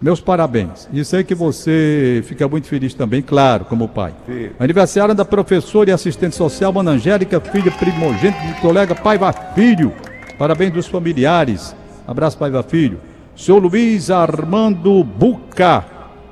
Meus 0.00 0.22
parabéns. 0.22 0.88
E 0.90 1.04
sei 1.04 1.22
que 1.22 1.34
você 1.34 2.22
fica 2.24 2.48
muito 2.48 2.66
feliz 2.66 2.94
também, 2.94 3.20
claro, 3.20 3.66
como 3.66 3.86
pai. 3.86 4.14
Sim. 4.24 4.48
Aniversário 4.58 5.14
da 5.14 5.22
professora 5.22 5.90
e 5.90 5.92
assistente 5.92 6.34
social 6.34 6.72
Ana 6.80 6.92
Angélica, 6.92 7.38
filha 7.40 7.70
primogênita 7.70 8.38
do 8.46 8.54
colega 8.62 8.94
Paiva 8.94 9.30
Filho. 9.54 9.92
Parabéns 10.38 10.72
dos 10.72 10.86
familiares. 10.86 11.76
Abraço, 12.08 12.38
Paiva 12.38 12.62
Filho. 12.62 12.98
Senhor 13.36 13.58
Luiz 13.58 14.10
Armando 14.10 15.04
Buca. 15.04 15.84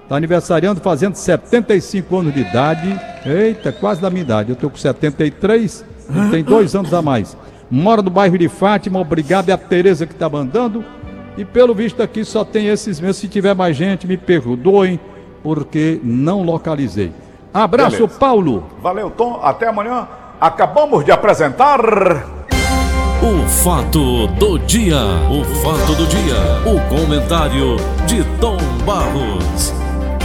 Está 0.05 0.17
aniversariando, 0.17 0.81
fazendo 0.81 1.17
75 1.17 2.17
anos 2.17 2.33
de 2.33 2.41
idade. 2.41 2.99
Eita, 3.27 3.73
quase 3.73 4.01
da 4.01 4.09
minha 4.09 4.23
idade. 4.23 4.49
Eu 4.49 4.55
estou 4.55 4.71
com 4.71 4.79
73, 4.79 5.85
ele 6.17 6.31
tem 6.31 6.43
dois 6.43 6.75
anos 6.75 6.95
a 6.95 7.03
mais. 7.03 7.37
Mora 7.71 8.03
no 8.03 8.11
bairro 8.11 8.39
de 8.39 8.49
Fátima. 8.49 8.99
Obrigado, 8.99 9.49
é 9.49 9.53
a 9.53 9.59
Tereza 9.59 10.07
que 10.07 10.13
está 10.13 10.29
mandando. 10.29 10.85
E 11.37 11.45
pelo 11.45 11.75
visto 11.75 12.03
aqui 12.03 12.25
só 12.25 12.45
tem 12.45 12.67
esses 12.67 13.01
mesmos. 13.01 13.19
Se 13.19 13.29
tiver 13.29 13.55
mais 13.55 13.77
gente, 13.77 14.07
me 14.07 14.17
perdoem, 14.17 14.99
porque 15.43 16.01
não 16.03 16.43
localizei. 16.43 17.13
Abraço, 17.53 17.97
Beleza. 17.97 18.19
Paulo. 18.19 18.65
Valeu, 18.83 19.11
Tom. 19.11 19.41
Até 19.43 19.69
amanhã. 19.69 20.09
Acabamos 20.41 21.05
de 21.05 21.11
apresentar. 21.11 21.81
O 23.21 23.49
fato 23.49 24.29
do 24.39 24.59
dia. 24.61 24.97
O 25.31 25.45
fato 25.63 25.95
do 25.95 26.07
dia. 26.07 26.37
O 26.65 26.81
comentário 26.89 27.77
de 28.07 28.25
Tom 28.41 28.57
Barros. 28.87 29.88